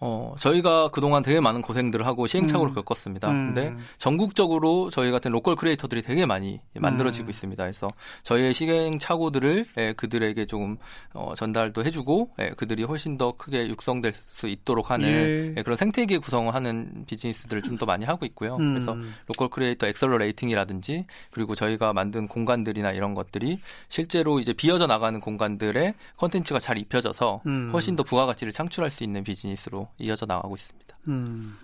어, 0.00 0.34
저희가 0.38 0.88
그동안 0.88 1.22
되게 1.22 1.40
많은 1.40 1.60
고생들을 1.62 2.06
하고 2.06 2.26
시행착오를 2.26 2.72
음. 2.72 2.74
겪었습니다. 2.74 3.28
음. 3.30 3.54
근데 3.54 3.74
전국적으로 3.98 4.88
저희 4.90 5.10
같은 5.10 5.30
로컬 5.30 5.56
크리에이터들이 5.56 6.02
되게 6.02 6.24
많이 6.24 6.60
만들어지고 6.74 7.28
음. 7.28 7.30
있습니다. 7.30 7.62
그래서 7.64 7.88
저희의 8.22 8.54
시행착오들을 8.54 9.66
예, 9.78 9.92
그들에게 9.96 10.46
조금 10.46 10.78
어, 11.12 11.34
전달도 11.36 11.84
해주고 11.84 12.30
예, 12.40 12.50
그들이 12.56 12.84
훨씬 12.84 13.18
더 13.18 13.32
크게 13.32 13.68
육성될 13.68 14.12
수 14.12 14.46
있도록 14.48 14.90
하는 14.90 15.08
예. 15.08 15.54
예, 15.58 15.62
그런 15.62 15.76
생태계 15.76 16.18
구성을 16.18 16.54
하는 16.54 17.04
비즈니스들을 17.06 17.62
좀 17.62 17.80
더 17.80 17.86
많이 17.86 18.04
하고 18.04 18.26
있고요. 18.26 18.56
음. 18.56 18.74
그래서 18.74 18.94
로컬 19.26 19.48
크리에이터 19.48 19.86
accelerating이라든지 19.86 21.06
그리고 21.30 21.54
저희가 21.54 21.92
만든 21.92 22.28
공간들이나 22.28 22.92
이런 22.92 23.14
것들이 23.14 23.58
실제로 23.88 24.38
이제 24.38 24.52
비어져 24.52 24.86
나가는 24.86 25.18
공간들의 25.18 25.94
컨텐츠가 26.18 26.60
잘 26.60 26.76
입혀져서 26.78 27.42
음. 27.46 27.70
훨씬 27.72 27.96
더 27.96 28.02
부가가치를 28.02 28.52
창출할 28.52 28.90
수 28.90 29.02
있는 29.02 29.24
비즈니스로 29.24 29.88
이어져 29.98 30.26
나가고 30.26 30.54
있습니다. 30.54 30.96
음, 31.08 31.56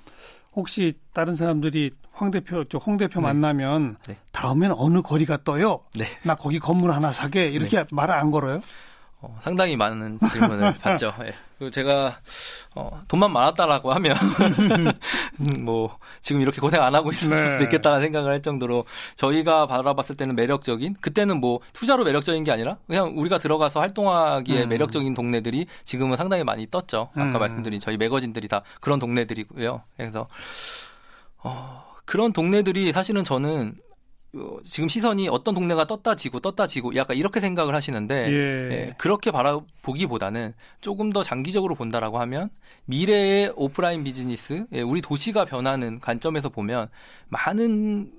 혹시 0.54 0.94
다른 1.12 1.34
사람들이 1.34 1.90
황 2.12 2.30
대표, 2.30 2.64
저 2.64 2.78
홍 2.78 2.96
대표 2.96 3.20
네. 3.20 3.26
만나면 3.26 3.98
네. 4.06 4.16
다음엔 4.32 4.72
어느 4.72 5.02
거리가 5.02 5.44
떠요? 5.44 5.80
네. 5.94 6.06
나 6.22 6.34
거기 6.34 6.58
건물 6.58 6.92
하나 6.92 7.12
사게 7.12 7.46
이렇게 7.46 7.78
네. 7.78 7.84
말을 7.92 8.14
안 8.14 8.30
걸어요? 8.30 8.60
어, 9.26 9.38
상당히 9.42 9.76
많은 9.76 10.18
질문을 10.30 10.74
받죠. 10.78 11.12
예. 11.24 11.34
그리고 11.58 11.70
제가 11.70 12.20
어, 12.74 13.02
돈만 13.08 13.32
많았다라고 13.32 13.92
하면 13.94 14.14
뭐 15.64 15.96
지금 16.20 16.42
이렇게 16.42 16.60
고생 16.60 16.82
안 16.82 16.94
하고 16.94 17.10
있을 17.10 17.30
네. 17.30 17.52
수도 17.52 17.64
있겠다는 17.64 18.02
생각을 18.02 18.30
할 18.30 18.42
정도로 18.42 18.84
저희가 19.16 19.66
바라봤을 19.66 20.16
때는 20.16 20.36
매력적인 20.36 20.96
그때는 21.00 21.40
뭐 21.40 21.60
투자로 21.72 22.04
매력적인 22.04 22.44
게 22.44 22.52
아니라 22.52 22.76
그냥 22.86 23.14
우리가 23.16 23.38
들어가서 23.38 23.80
활동하기에 23.80 24.64
음. 24.64 24.68
매력적인 24.68 25.14
동네들이 25.14 25.66
지금은 25.84 26.16
상당히 26.16 26.44
많이 26.44 26.70
떴죠. 26.70 27.08
아까 27.14 27.38
음. 27.38 27.40
말씀드린 27.40 27.80
저희 27.80 27.96
매거진들이 27.96 28.48
다 28.48 28.62
그런 28.80 28.98
동네들이고요. 28.98 29.82
그래서 29.96 30.28
어, 31.38 31.84
그런 32.04 32.32
동네들이 32.32 32.92
사실은 32.92 33.24
저는 33.24 33.74
어, 33.78 33.85
지금 34.64 34.88
시선이 34.88 35.28
어떤 35.28 35.54
동네가 35.54 35.86
떴다 35.86 36.14
지고 36.14 36.40
떴다 36.40 36.66
지고 36.66 36.94
약간 36.96 37.16
이렇게 37.16 37.40
생각을 37.40 37.74
하시는데 37.74 38.30
예. 38.30 38.72
예, 38.72 38.94
그렇게 38.98 39.30
바라보기보다는 39.30 40.54
조금 40.80 41.10
더 41.10 41.22
장기적으로 41.22 41.74
본다라고 41.74 42.18
하면 42.20 42.50
미래의 42.86 43.52
오프라인 43.56 44.04
비즈니스, 44.04 44.66
예, 44.72 44.80
우리 44.82 45.00
도시가 45.00 45.44
변하는 45.44 46.00
관점에서 46.00 46.48
보면 46.48 46.88
많은 47.28 48.12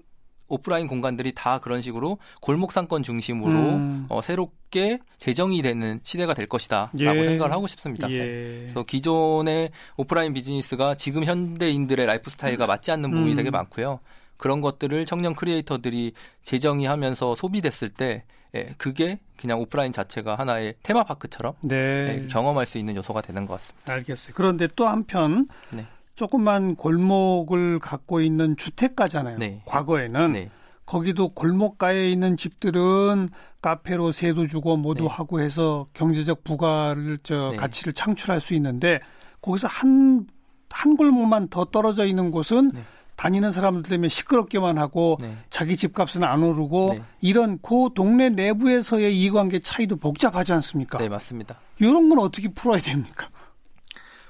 오프라인 0.50 0.88
공간들이 0.88 1.34
다 1.34 1.60
그런 1.60 1.82
식으로 1.82 2.20
골목 2.42 2.72
상권 2.72 3.04
중심으로 3.04 3.54
음. 3.54 4.06
어, 4.10 4.22
새롭게 4.22 5.00
재정의 5.18 5.62
되는 5.62 6.00
시대가 6.04 6.34
될 6.34 6.48
것이다라고 6.48 7.20
예. 7.20 7.26
생각을 7.26 7.52
하고 7.52 7.68
싶습니다. 7.68 8.10
예. 8.10 8.18
그래서 8.62 8.84
기존의 8.84 9.72
오프라인 9.98 10.34
비즈니스가 10.34 10.96
지금 10.96 11.26
현대인들의 11.26 12.06
라이프 12.06 12.30
스타일과 12.30 12.66
맞지 12.66 12.92
않는 12.92 13.10
부분이 13.10 13.32
음. 13.32 13.36
되게 13.36 13.50
많고요. 13.50 14.00
그런 14.38 14.62
것들을 14.62 15.06
청년 15.06 15.36
크리에이터들이 15.36 16.14
재정이 16.42 16.86
하면서 16.86 17.36
소비됐을 17.36 17.90
때 17.90 18.24
예, 18.56 18.74
그게 18.78 19.20
그냥 19.38 19.60
오프라인 19.60 19.92
자체가 19.92 20.36
하나의 20.36 20.76
테마파크처럼 20.84 21.54
네. 21.62 21.76
예, 22.24 22.28
경험할 22.28 22.66
수 22.66 22.78
있는 22.78 22.96
요소가 22.96 23.22
되는 23.22 23.46
것 23.46 23.54
같습니다. 23.56 23.94
알겠어요. 23.94 24.34
그런데 24.36 24.68
또 24.76 24.88
한편 24.88 25.48
네. 25.70 25.86
조그만 26.16 26.76
골목을 26.76 27.80
갖고 27.80 28.22
있는 28.22 28.56
주택가잖아요. 28.56 29.38
네. 29.38 29.62
과거에는 29.66 30.32
네. 30.32 30.50
거기도 30.86 31.28
골목가에 31.28 32.10
있는 32.10 32.38
집들은 32.38 33.28
카페로 33.62 34.14
세도 34.14 34.48
주고 34.48 34.78
뭐도 34.78 35.04
네. 35.04 35.10
하고 35.10 35.42
해서 35.42 35.88
경제적 35.94 36.46
부가를 36.46 37.20
저 37.24 37.50
네. 37.52 37.58
가치를 37.58 37.94
창출할 37.94 38.40
수 38.40 38.54
있는데 38.54 39.00
거기서 39.42 39.68
한 39.68 40.28
한 40.70 40.96
골목만 40.96 41.48
더 41.50 41.66
떨어져 41.66 42.06
있는 42.06 42.32
곳은 42.32 42.72
네. 42.74 42.82
다니는 43.18 43.52
사람들 43.52 43.90
때문에 43.90 44.08
시끄럽게만 44.10 44.78
하고 44.78 45.18
네. 45.20 45.36
자기 45.50 45.76
집값은 45.76 46.24
안 46.24 46.44
오르고 46.44 46.94
네. 46.94 47.04
이런 47.20 47.60
그 47.62 47.90
동네 47.96 48.30
내부에서의 48.30 49.18
이해관계 49.20 49.60
차이도 49.60 49.98
복잡하지 49.98 50.54
않습니까? 50.54 51.00
네, 51.00 51.10
맞습니다. 51.10 51.60
이런 51.80 52.08
건 52.10 52.20
어떻게 52.20 52.48
풀어야 52.48 52.80
됩니까? 52.80 53.30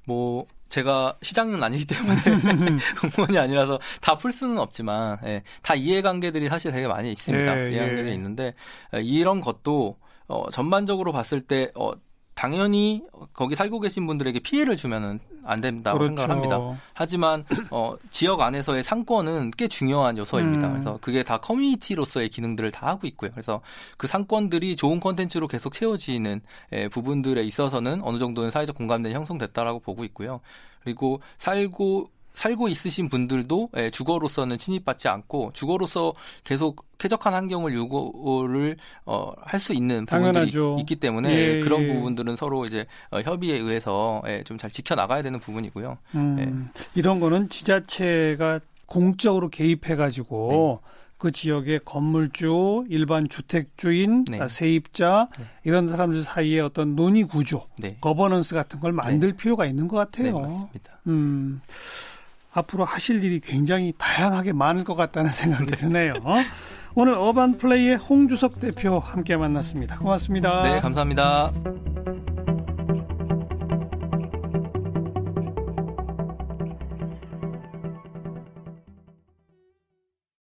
뭐 0.08 0.46
제가 0.70 1.18
시장은 1.22 1.62
아니기 1.64 1.86
때문에 1.86 2.16
공무원이 3.00 3.38
아니라서 3.38 3.80
다 4.02 4.16
풀 4.18 4.32
수는 4.32 4.58
없지만 4.58 5.18
예, 5.26 5.44
다 5.62 5.76
이해관계들이 5.76 6.48
사실 6.50 6.72
되게 6.72 6.88
많이 6.88 7.12
있습니다. 7.12 7.66
예, 7.68 7.72
이해관계들이 7.72 8.10
예. 8.10 8.14
있는데 8.16 8.54
예, 8.96 9.02
이런 9.02 9.42
것도 9.42 9.98
어, 10.28 10.50
전반적으로 10.50 11.12
봤을 11.12 11.42
때 11.42 11.72
어, 11.76 11.92
당연히 12.38 13.02
거기 13.34 13.56
살고 13.56 13.80
계신 13.80 14.06
분들에게 14.06 14.42
피해를 14.42 14.78
주면은 14.78 15.20
안 15.44 15.60
된다고 15.60 15.98
그렇죠. 15.98 16.10
생각을 16.10 16.30
합니다. 16.30 16.80
하지만 16.94 17.44
어, 17.72 17.96
지역 18.12 18.42
안에서의 18.42 18.84
상권은 18.84 19.52
꽤 19.58 19.68
중요한 19.68 20.20
요소입니다. 20.20 20.68
음. 20.68 20.74
그래서 20.74 21.00
그게 21.02 21.24
다 21.24 21.40
커뮤니티로서의 21.40 22.30
기능들을 22.30 22.70
다 22.70 22.86
하고 22.86 23.08
있고요. 23.08 23.32
그래서 23.32 23.62
그 23.98 24.06
상권들이 24.06 24.76
좋은 24.76 25.00
컨텐츠로 25.00 25.48
계속 25.48 25.74
채워지는 25.74 26.42
에, 26.74 26.88
부분들에 26.90 27.42
있어서는 27.44 28.02
어느 28.04 28.20
정도는 28.20 28.52
사회적 28.52 28.76
공감대이 28.76 29.16
형성됐다라고 29.16 29.80
보고 29.80 30.04
있고요. 30.04 30.40
그리고 30.84 31.20
살고 31.40 32.12
살고 32.38 32.68
있으신 32.68 33.10
분들도 33.10 33.70
예, 33.78 33.90
주거로서는 33.90 34.60
침입받지 34.60 35.08
않고 35.08 35.52
주거로서 35.54 36.14
계속 36.46 36.86
쾌적한 37.00 37.34
환경을 37.34 37.74
유고를 37.74 38.78
어, 39.06 39.32
할 39.42 39.58
수 39.60 39.74
있는 39.74 40.06
부분들이 40.06 40.34
당연하죠. 40.34 40.78
있기 40.80 40.98
때문에 40.98 41.34
예, 41.34 41.60
그런 41.62 41.82
예. 41.82 41.88
부분들은 41.88 42.36
서로 42.36 42.66
이제 42.66 42.86
어, 43.12 43.20
협의에 43.22 43.58
의해서 43.58 44.22
예, 44.28 44.44
좀잘 44.44 44.70
지켜 44.70 44.94
나가야 44.94 45.24
되는 45.24 45.40
부분이고요. 45.40 45.98
음, 46.14 46.38
예. 46.40 46.80
이런 46.94 47.20
거는 47.20 47.50
지자체가 47.50 48.60
공적으로 48.86 49.50
개입해 49.50 49.96
가지고 49.96 50.82
네. 50.84 50.92
그 51.18 51.32
지역의 51.32 51.80
건물주, 51.86 52.86
일반 52.90 53.28
주택주인, 53.28 54.26
네. 54.26 54.48
세입자 54.48 55.30
네. 55.40 55.46
이런 55.64 55.90
사람들 55.90 56.22
사이에 56.22 56.60
어떤 56.60 56.96
논의 56.96 57.24
구조, 57.24 57.66
네. 57.80 57.98
거버넌스 58.00 58.54
같은 58.54 58.80
걸 58.80 58.92
만들 58.92 59.32
네. 59.32 59.36
필요가 59.38 59.66
있는 59.66 59.88
것 59.88 59.98
같아요. 59.98 60.26
네, 60.26 60.32
맞습니다. 60.32 61.00
음. 61.08 61.62
앞으로 62.58 62.86
하실 62.86 63.24
일이 63.24 63.40
굉장히 63.40 63.94
다양하게 63.98 64.54
많을 64.54 64.84
것 64.84 64.96
같다는 64.96 65.32
생각이 65.32 65.72
네. 65.72 65.78
드네요. 65.78 66.14
오늘 66.96 67.14
어반 67.14 67.58
플레이의 67.58 67.98
홍주석 67.98 68.60
대표 68.60 69.00
함께 69.00 69.38
만났습니다. 69.38 70.00
고맙습니다. 70.00 70.64
네, 70.64 70.80
감사합니다. 70.80 71.52